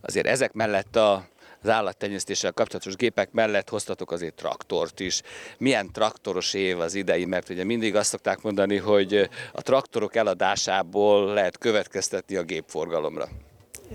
Azért 0.00 0.26
ezek 0.26 0.52
mellett 0.52 0.96
a 0.96 1.28
az 1.62 1.68
állattenyésztéssel 1.68 2.52
kapcsolatos 2.52 2.96
gépek 2.96 3.32
mellett 3.32 3.68
hoztatok 3.68 4.10
azért 4.10 4.34
traktort 4.34 5.00
is. 5.00 5.22
Milyen 5.58 5.92
traktoros 5.92 6.54
év 6.54 6.80
az 6.80 6.94
idei, 6.94 7.24
mert 7.24 7.48
ugye 7.48 7.64
mindig 7.64 7.96
azt 7.96 8.08
szokták 8.08 8.42
mondani, 8.42 8.76
hogy 8.76 9.28
a 9.52 9.62
traktorok 9.62 10.16
eladásából 10.16 11.32
lehet 11.32 11.58
következtetni 11.58 12.36
a 12.36 12.42
gépforgalomra 12.42 13.28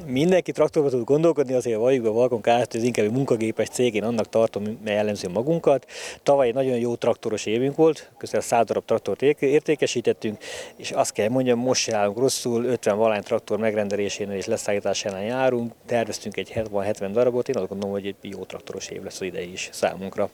mindenki 0.06 0.52
traktorba 0.52 0.90
tud 0.90 1.04
gondolkodni, 1.04 1.54
azért 1.54 1.78
valljuk 1.78 2.04
be 2.04 2.10
Valkon 2.10 2.42
Kft. 2.42 2.76
ez 2.76 2.84
inkább 2.84 3.06
egy 3.06 3.12
munkagépes 3.12 3.68
cég, 3.70 3.96
én 3.96 4.04
annak 4.04 4.30
tartom, 4.30 4.80
jellemző 4.86 5.30
magunkat. 5.30 5.86
Tavaly 6.24 6.48
egy 6.48 6.54
nagyon 6.54 6.78
jó 6.78 6.96
traktoros 6.96 7.46
évünk 7.46 7.76
volt, 7.76 8.12
közel 8.18 8.42
100 8.42 8.66
darab 8.66 8.86
traktort 8.86 9.22
értékesítettünk, 9.40 10.38
és 10.76 10.92
azt 10.92 11.12
kell 11.12 11.30
mondjam, 11.30 11.60
most 11.60 11.82
se 11.82 11.96
állunk 11.96 12.18
rosszul, 12.18 12.66
50 12.66 12.98
valány 12.98 13.24
traktor 13.24 13.60
megrendelésénél 13.60 14.38
és 14.38 14.46
leszállításánál 14.46 15.24
járunk, 15.24 15.74
terveztünk 15.86 16.38
egy 16.38 16.52
70-70 16.56 17.10
darabot, 17.12 17.50
én 17.50 17.58
azt 17.58 17.68
gondolom, 17.68 17.94
hogy 17.94 18.06
egy 18.06 18.16
jó 18.22 18.44
traktoros 18.44 18.88
év 18.88 19.04
lesz 19.04 19.22
az 19.22 19.28
idei 19.28 19.52
is 19.52 19.70
számunkra. 19.72 20.30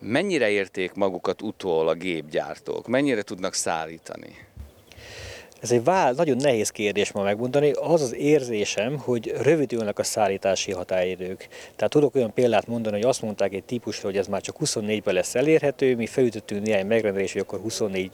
Mennyire 0.00 0.50
érték 0.50 0.92
magukat 0.92 1.42
utól 1.42 1.88
a 1.88 1.94
gépgyártók? 1.94 2.86
Mennyire 2.86 3.22
tudnak 3.22 3.54
szállítani? 3.54 4.36
Ez 5.64 5.70
egy 5.70 5.84
vál, 5.84 6.12
nagyon 6.12 6.36
nehéz 6.36 6.70
kérdés 6.70 7.12
ma 7.12 7.22
megmondani. 7.22 7.70
Az 7.70 8.02
az 8.02 8.14
érzésem, 8.14 8.98
hogy 8.98 9.32
rövidülnek 9.42 9.98
a 9.98 10.02
szállítási 10.02 10.72
határidők. 10.72 11.48
Tehát 11.76 11.92
tudok 11.92 12.14
olyan 12.14 12.32
példát 12.32 12.66
mondani, 12.66 12.96
hogy 12.96 13.08
azt 13.08 13.22
mondták 13.22 13.52
egy 13.52 13.64
típusra, 13.64 14.08
hogy 14.08 14.16
ez 14.16 14.26
már 14.26 14.40
csak 14.40 14.56
24-ben 14.64 15.14
lesz 15.14 15.34
elérhető, 15.34 15.96
mi 15.96 16.06
felütöttünk 16.06 16.66
néhány 16.66 16.86
megrendelés, 16.86 17.32
hogy 17.32 17.40
akkor 17.40 17.60
24 17.60 18.10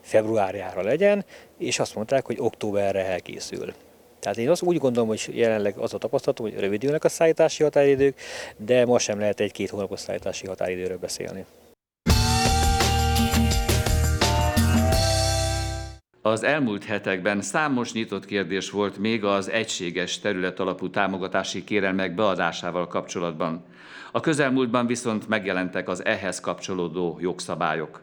februárjára 0.00 0.82
legyen, 0.82 1.24
és 1.58 1.78
azt 1.78 1.94
mondták, 1.94 2.26
hogy 2.26 2.36
októberre 2.38 3.06
elkészül. 3.06 3.72
Tehát 4.20 4.38
én 4.38 4.50
azt 4.50 4.62
úgy 4.62 4.78
gondolom, 4.78 5.08
hogy 5.08 5.30
jelenleg 5.32 5.76
az 5.76 5.94
a 5.94 5.98
tapasztalatom, 5.98 6.46
hogy 6.46 6.60
rövidülnek 6.60 7.04
a 7.04 7.08
szállítási 7.08 7.62
határidők, 7.62 8.20
de 8.56 8.84
most 8.86 9.04
sem 9.04 9.18
lehet 9.18 9.40
egy-két 9.40 9.70
hónapos 9.70 10.00
szállítási 10.00 10.46
határidőről 10.46 10.98
beszélni. 10.98 11.44
Az 16.24 16.42
elmúlt 16.42 16.84
hetekben 16.84 17.40
számos 17.40 17.92
nyitott 17.92 18.24
kérdés 18.24 18.70
volt 18.70 18.98
még 18.98 19.24
az 19.24 19.50
egységes 19.50 20.18
terület 20.18 20.60
alapú 20.60 20.90
támogatási 20.90 21.64
kérelmek 21.64 22.14
beadásával 22.14 22.86
kapcsolatban. 22.86 23.64
A 24.12 24.20
közelmúltban 24.20 24.86
viszont 24.86 25.28
megjelentek 25.28 25.88
az 25.88 26.04
ehhez 26.04 26.40
kapcsolódó 26.40 27.18
jogszabályok. 27.20 28.02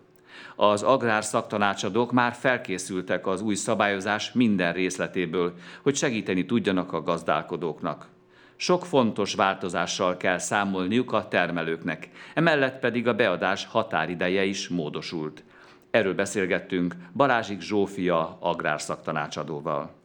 Az 0.56 0.84
agrár 0.84 1.24
szaktanácsadók 1.24 2.12
már 2.12 2.34
felkészültek 2.34 3.28
az 3.28 3.42
új 3.42 3.56
szabályozás 3.56 4.32
minden 4.32 4.74
részletéből, 4.74 5.54
hogy 5.82 5.96
segíteni 5.96 6.46
tudjanak 6.46 6.94
a 6.94 7.04
gazdálkodóknak. 7.04 8.08
Sok 8.56 8.86
fontos 8.86 9.34
változással 9.34 10.18
kell 10.18 10.38
számolniuk 10.38 11.12
a 11.12 11.28
termelőknek, 11.28 12.10
emellett 12.34 12.80
pedig 12.80 13.08
a 13.08 13.16
beadás 13.16 13.66
határideje 13.66 14.44
is 14.44 14.68
módosult. 14.68 15.44
Erről 15.92 16.14
beszélgettünk 16.14 16.96
Balázsik 17.14 17.62
Zsófia 17.62 18.38
agrárszaktanácsadóval. 18.40 19.98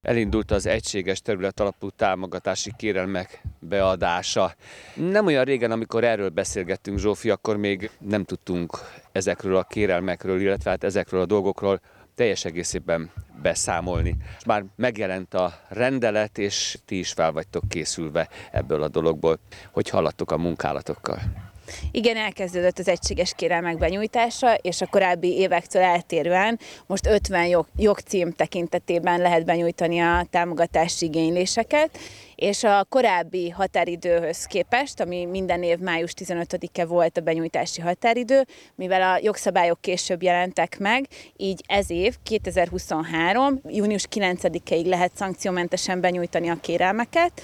Elindult 0.00 0.50
az 0.50 0.66
egységes 0.66 1.20
terület 1.20 1.60
alapú 1.60 1.88
támogatási 1.90 2.72
kérelmek 2.76 3.42
beadása. 3.58 4.54
Nem 4.94 5.26
olyan 5.26 5.44
régen, 5.44 5.70
amikor 5.70 6.04
erről 6.04 6.28
beszélgettünk, 6.28 6.98
Zsófi, 6.98 7.30
akkor 7.30 7.56
még 7.56 7.90
nem 7.98 8.24
tudtunk 8.24 8.78
ezekről 9.12 9.56
a 9.56 9.64
kérelmekről, 9.64 10.40
illetve 10.40 10.70
hát 10.70 10.84
ezekről 10.84 11.20
a 11.20 11.26
dolgokról 11.26 11.80
teljes 12.14 12.44
egészében 12.44 13.10
beszámolni. 13.42 14.16
Már 14.46 14.64
megjelent 14.76 15.34
a 15.34 15.52
rendelet, 15.68 16.38
és 16.38 16.78
ti 16.84 16.98
is 16.98 17.12
fel 17.12 17.32
vagytok 17.32 17.68
készülve 17.68 18.28
ebből 18.52 18.82
a 18.82 18.88
dologból. 18.88 19.38
Hogy 19.72 19.88
haladtok 19.88 20.30
a 20.30 20.38
munkálatokkal? 20.38 21.49
Igen, 21.90 22.16
elkezdődött 22.16 22.78
az 22.78 22.88
egységes 22.88 23.32
kérelmek 23.36 23.78
benyújtása, 23.78 24.54
és 24.54 24.80
a 24.80 24.86
korábbi 24.86 25.38
évektől 25.38 25.82
eltérően 25.82 26.58
most 26.86 27.06
50 27.06 27.46
jog, 27.46 27.66
jogcím 27.76 28.32
tekintetében 28.32 29.20
lehet 29.20 29.44
benyújtani 29.44 30.00
a 30.00 30.26
támogatási 30.30 31.06
igényléseket, 31.06 31.98
és 32.40 32.64
a 32.64 32.86
korábbi 32.88 33.50
határidőhöz 33.50 34.44
képest, 34.44 35.00
ami 35.00 35.24
minden 35.24 35.62
év 35.62 35.78
május 35.78 36.12
15-e 36.16 36.84
volt 36.84 37.16
a 37.16 37.20
benyújtási 37.20 37.80
határidő, 37.80 38.46
mivel 38.74 39.02
a 39.02 39.18
jogszabályok 39.22 39.80
később 39.80 40.22
jelentek 40.22 40.78
meg, 40.78 41.06
így 41.36 41.62
ez 41.66 41.90
év, 41.90 42.16
2023. 42.22 43.60
június 43.68 44.06
9-ig 44.10 44.86
lehet 44.86 45.12
szankciómentesen 45.14 46.00
benyújtani 46.00 46.48
a 46.48 46.60
kérelmeket. 46.60 47.42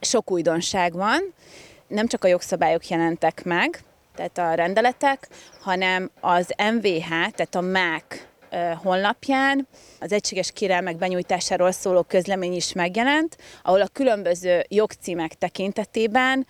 Sok 0.00 0.30
újdonság 0.30 0.92
van, 0.92 1.34
nem 1.94 2.06
csak 2.06 2.24
a 2.24 2.28
jogszabályok 2.28 2.88
jelentek 2.88 3.44
meg, 3.44 3.80
tehát 4.14 4.38
a 4.38 4.54
rendeletek, 4.54 5.28
hanem 5.60 6.10
az 6.20 6.54
MVH, 6.74 7.08
tehát 7.08 7.54
a 7.54 7.60
MÁK 7.60 8.28
honlapján 8.82 9.68
az 10.00 10.12
egységes 10.12 10.52
kérelmek 10.52 10.96
benyújtásáról 10.96 11.70
szóló 11.70 12.02
közlemény 12.02 12.54
is 12.54 12.72
megjelent, 12.72 13.36
ahol 13.62 13.80
a 13.80 13.88
különböző 13.92 14.64
jogcímek 14.68 15.34
tekintetében 15.34 16.46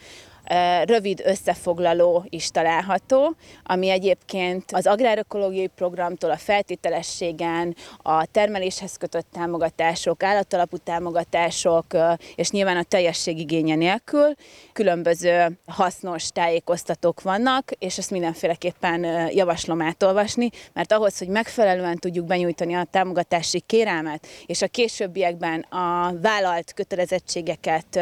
rövid 0.85 1.23
összefoglaló 1.25 2.25
is 2.29 2.51
található, 2.51 3.35
ami 3.65 3.89
egyébként 3.89 4.65
az 4.73 4.87
agrárökológiai 4.87 5.67
programtól 5.67 6.31
a 6.31 6.37
feltételességen, 6.37 7.77
a 8.03 8.27
termeléshez 8.27 8.97
kötött 8.97 9.27
támogatások, 9.33 10.23
állatalapú 10.23 10.77
támogatások, 10.77 11.87
és 12.35 12.51
nyilván 12.51 12.77
a 12.77 12.83
teljesség 12.83 13.39
igénye 13.39 13.75
nélkül 13.75 14.35
különböző 14.73 15.59
hasznos 15.67 16.29
tájékoztatók 16.29 17.23
vannak, 17.23 17.71
és 17.79 17.99
ezt 17.99 18.11
mindenféleképpen 18.11 19.05
javaslom 19.31 19.83
átolvasni, 19.83 20.51
mert 20.73 20.93
ahhoz, 20.93 21.19
hogy 21.19 21.29
megfelelően 21.29 21.97
tudjuk 21.97 22.27
benyújtani 22.27 22.75
a 22.75 22.87
támogatási 22.91 23.61
kérelmet, 23.61 24.27
és 24.47 24.63
a 24.63 24.69
későbbiekben 24.69 25.61
a 25.61 26.13
vállalt 26.21 26.73
kötelezettségeket 26.73 28.01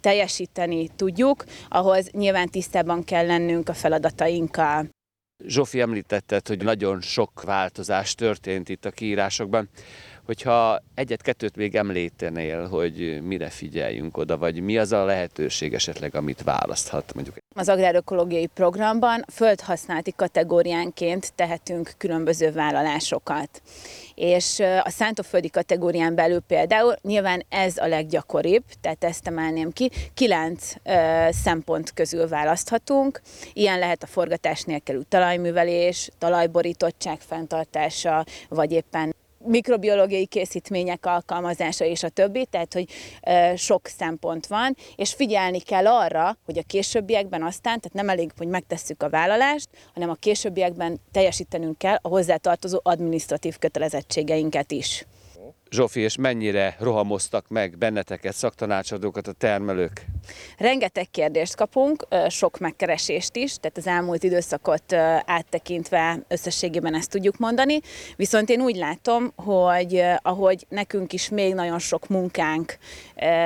teljesíteni 0.00 0.88
tudjuk, 0.96 1.44
ahhoz 1.68 2.10
nyilván 2.10 2.48
tisztában 2.48 3.04
kell 3.04 3.26
lennünk 3.26 3.68
a 3.68 3.74
feladatainkkal. 3.74 4.88
Zsófi 5.46 5.80
említetted, 5.80 6.48
hogy 6.48 6.62
nagyon 6.62 7.00
sok 7.00 7.42
változás 7.42 8.14
történt 8.14 8.68
itt 8.68 8.84
a 8.84 8.90
kiírásokban. 8.90 9.68
Hogyha 10.30 10.82
egyet-kettőt 10.94 11.56
még 11.56 11.74
említenél, 11.74 12.68
hogy 12.68 13.22
mire 13.22 13.48
figyeljünk 13.48 14.16
oda, 14.16 14.38
vagy 14.38 14.60
mi 14.60 14.78
az 14.78 14.92
a 14.92 15.04
lehetőség 15.04 15.74
esetleg, 15.74 16.14
amit 16.14 16.42
választhat 16.42 17.14
mondjuk? 17.14 17.36
Az 17.54 17.68
agrárökológiai 17.68 18.46
programban 18.46 19.24
földhasználati 19.32 20.12
kategóriánként 20.16 21.32
tehetünk 21.34 21.92
különböző 21.96 22.52
vállalásokat. 22.52 23.62
És 24.14 24.60
a 24.60 24.90
szántóföldi 24.90 25.50
kategórián 25.50 26.14
belül 26.14 26.40
például 26.40 26.94
nyilván 27.02 27.44
ez 27.48 27.76
a 27.76 27.86
leggyakoribb, 27.86 28.64
tehát 28.80 29.04
ezt 29.04 29.26
emelném 29.26 29.70
ki. 29.70 29.90
Kilenc 30.14 30.72
ö, 30.82 31.26
szempont 31.30 31.92
közül 31.92 32.28
választhatunk. 32.28 33.20
Ilyen 33.52 33.78
lehet 33.78 34.02
a 34.02 34.06
forgatás 34.06 34.62
nélkülű 34.62 35.00
talajművelés, 35.08 36.10
talajborítottság 36.18 37.20
fenntartása, 37.20 38.24
vagy 38.48 38.72
éppen 38.72 39.14
mikrobiológiai 39.44 40.26
készítmények 40.26 41.06
alkalmazása 41.06 41.84
és 41.84 42.02
a 42.02 42.08
többi, 42.08 42.46
tehát 42.46 42.72
hogy 42.72 42.88
sok 43.56 43.86
szempont 43.86 44.46
van, 44.46 44.76
és 44.96 45.14
figyelni 45.14 45.60
kell 45.60 45.86
arra, 45.86 46.38
hogy 46.44 46.58
a 46.58 46.62
későbbiekben 46.66 47.42
aztán, 47.42 47.80
tehát 47.80 47.92
nem 47.92 48.08
elég, 48.08 48.30
hogy 48.36 48.48
megtesszük 48.48 49.02
a 49.02 49.10
vállalást, 49.10 49.68
hanem 49.94 50.10
a 50.10 50.14
későbbiekben 50.14 51.00
teljesítenünk 51.12 51.78
kell 51.78 51.98
a 52.02 52.08
hozzátartozó 52.08 52.80
adminisztratív 52.82 53.58
kötelezettségeinket 53.58 54.72
is. 54.72 55.06
Zsófi, 55.70 56.00
és 56.00 56.16
mennyire 56.16 56.76
rohamoztak 56.78 57.48
meg 57.48 57.78
benneteket, 57.78 58.34
szaktanácsadókat 58.34 59.26
a 59.26 59.32
termelők? 59.32 60.04
Rengeteg 60.58 61.10
kérdést 61.10 61.56
kapunk, 61.56 62.06
sok 62.28 62.58
megkeresést 62.58 63.36
is, 63.36 63.56
tehát 63.56 63.76
az 63.76 63.86
elmúlt 63.86 64.22
időszakot 64.22 64.92
áttekintve 65.24 66.18
összességében 66.28 66.94
ezt 66.94 67.10
tudjuk 67.10 67.38
mondani. 67.38 67.80
Viszont 68.16 68.48
én 68.48 68.60
úgy 68.60 68.76
látom, 68.76 69.32
hogy 69.36 70.02
ahogy 70.22 70.66
nekünk 70.68 71.12
is 71.12 71.28
még 71.28 71.54
nagyon 71.54 71.78
sok 71.78 72.08
munkánk 72.08 72.76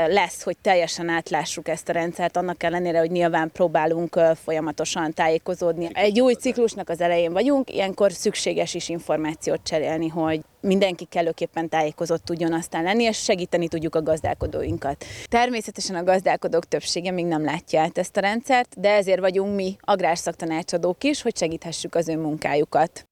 lesz, 0.06 0.42
hogy 0.42 0.56
teljesen 0.58 1.08
átlássuk 1.08 1.68
ezt 1.68 1.88
a 1.88 1.92
rendszert, 1.92 2.36
annak 2.36 2.62
ellenére, 2.62 2.98
hogy 2.98 3.10
nyilván 3.10 3.50
próbálunk 3.52 4.20
folyamatosan 4.44 5.12
tájékozódni. 5.12 5.88
Egy 5.92 6.20
új 6.20 6.34
ciklusnak 6.34 6.88
az 6.88 7.00
elején 7.00 7.32
vagyunk, 7.32 7.70
ilyenkor 7.70 8.12
szükséges 8.12 8.74
is 8.74 8.88
információt 8.88 9.60
cserélni, 9.62 10.08
hogy 10.08 10.40
mindenki 10.64 11.04
kellőképpen 11.04 11.68
tájékozott 11.68 12.24
tudjon 12.24 12.52
aztán 12.52 12.82
lenni, 12.82 13.02
és 13.02 13.22
segíteni 13.22 13.68
tudjuk 13.68 13.94
a 13.94 14.02
gazdálkodóinkat. 14.02 15.04
Természetesen 15.28 15.96
a 15.96 16.04
gazdálkodók 16.04 16.64
többsége 16.64 17.10
még 17.10 17.26
nem 17.26 17.44
látja 17.44 17.80
át 17.80 17.98
ezt 17.98 18.16
a 18.16 18.20
rendszert, 18.20 18.80
de 18.80 18.92
ezért 18.92 19.20
vagyunk 19.20 19.54
mi 19.54 19.76
agrárszaktanácsadók 19.80 21.04
is, 21.04 21.22
hogy 21.22 21.36
segíthessük 21.36 21.94
az 21.94 22.08
ő 22.08 22.16
munkájukat. 22.16 23.08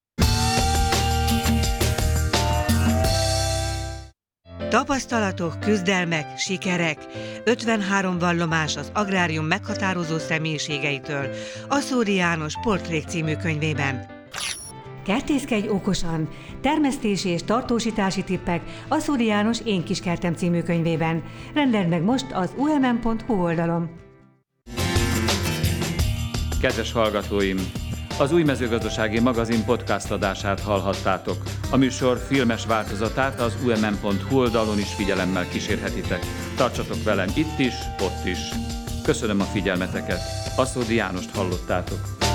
Tapasztalatok, 4.69 5.61
küzdelmek, 5.61 6.38
sikerek. 6.38 7.07
53 7.45 8.19
vallomás 8.19 8.77
az 8.77 8.91
agrárium 8.95 9.45
meghatározó 9.45 10.19
személyiségeitől. 10.19 11.29
Aszóri 11.69 12.15
János 12.15 12.55
Portrék 12.62 13.05
című 13.09 13.37
könyvében. 13.37 14.22
Kertészkedj 15.05 15.69
okosan! 15.69 16.29
Termesztési 16.61 17.29
és 17.29 17.43
tartósítási 17.43 18.23
tippek 18.23 18.62
a 18.88 18.99
Szóri 18.99 19.25
János 19.25 19.59
Én 19.65 19.85
kis 19.85 20.01
kertem 20.01 20.35
című 20.35 20.62
könyvében. 20.62 21.23
Rendeld 21.55 21.88
meg 21.88 22.03
most 22.03 22.27
az 22.33 22.55
umm.hu 22.57 23.43
oldalon. 23.43 23.91
Kedves 26.61 26.93
hallgatóim! 26.93 27.57
Az 28.19 28.33
új 28.33 28.43
mezőgazdasági 28.43 29.21
magazin 29.21 29.65
podcast 29.65 30.11
adását 30.11 30.61
hallhattátok. 30.61 31.37
A 31.71 31.77
műsor 31.77 32.19
filmes 32.19 32.67
változatát 32.67 33.41
az 33.41 33.57
umm.hu 33.65 34.38
oldalon 34.38 34.79
is 34.79 34.95
figyelemmel 34.95 35.49
kísérhetitek. 35.49 36.21
Tartsatok 36.57 37.03
velem 37.05 37.29
itt 37.35 37.59
is, 37.59 37.75
ott 38.01 38.27
is. 38.27 38.38
Köszönöm 39.03 39.41
a 39.41 39.45
figyelmeteket. 39.45 40.21
Aszódi 40.57 40.95
Jánost 40.95 41.35
hallottátok. 41.35 42.32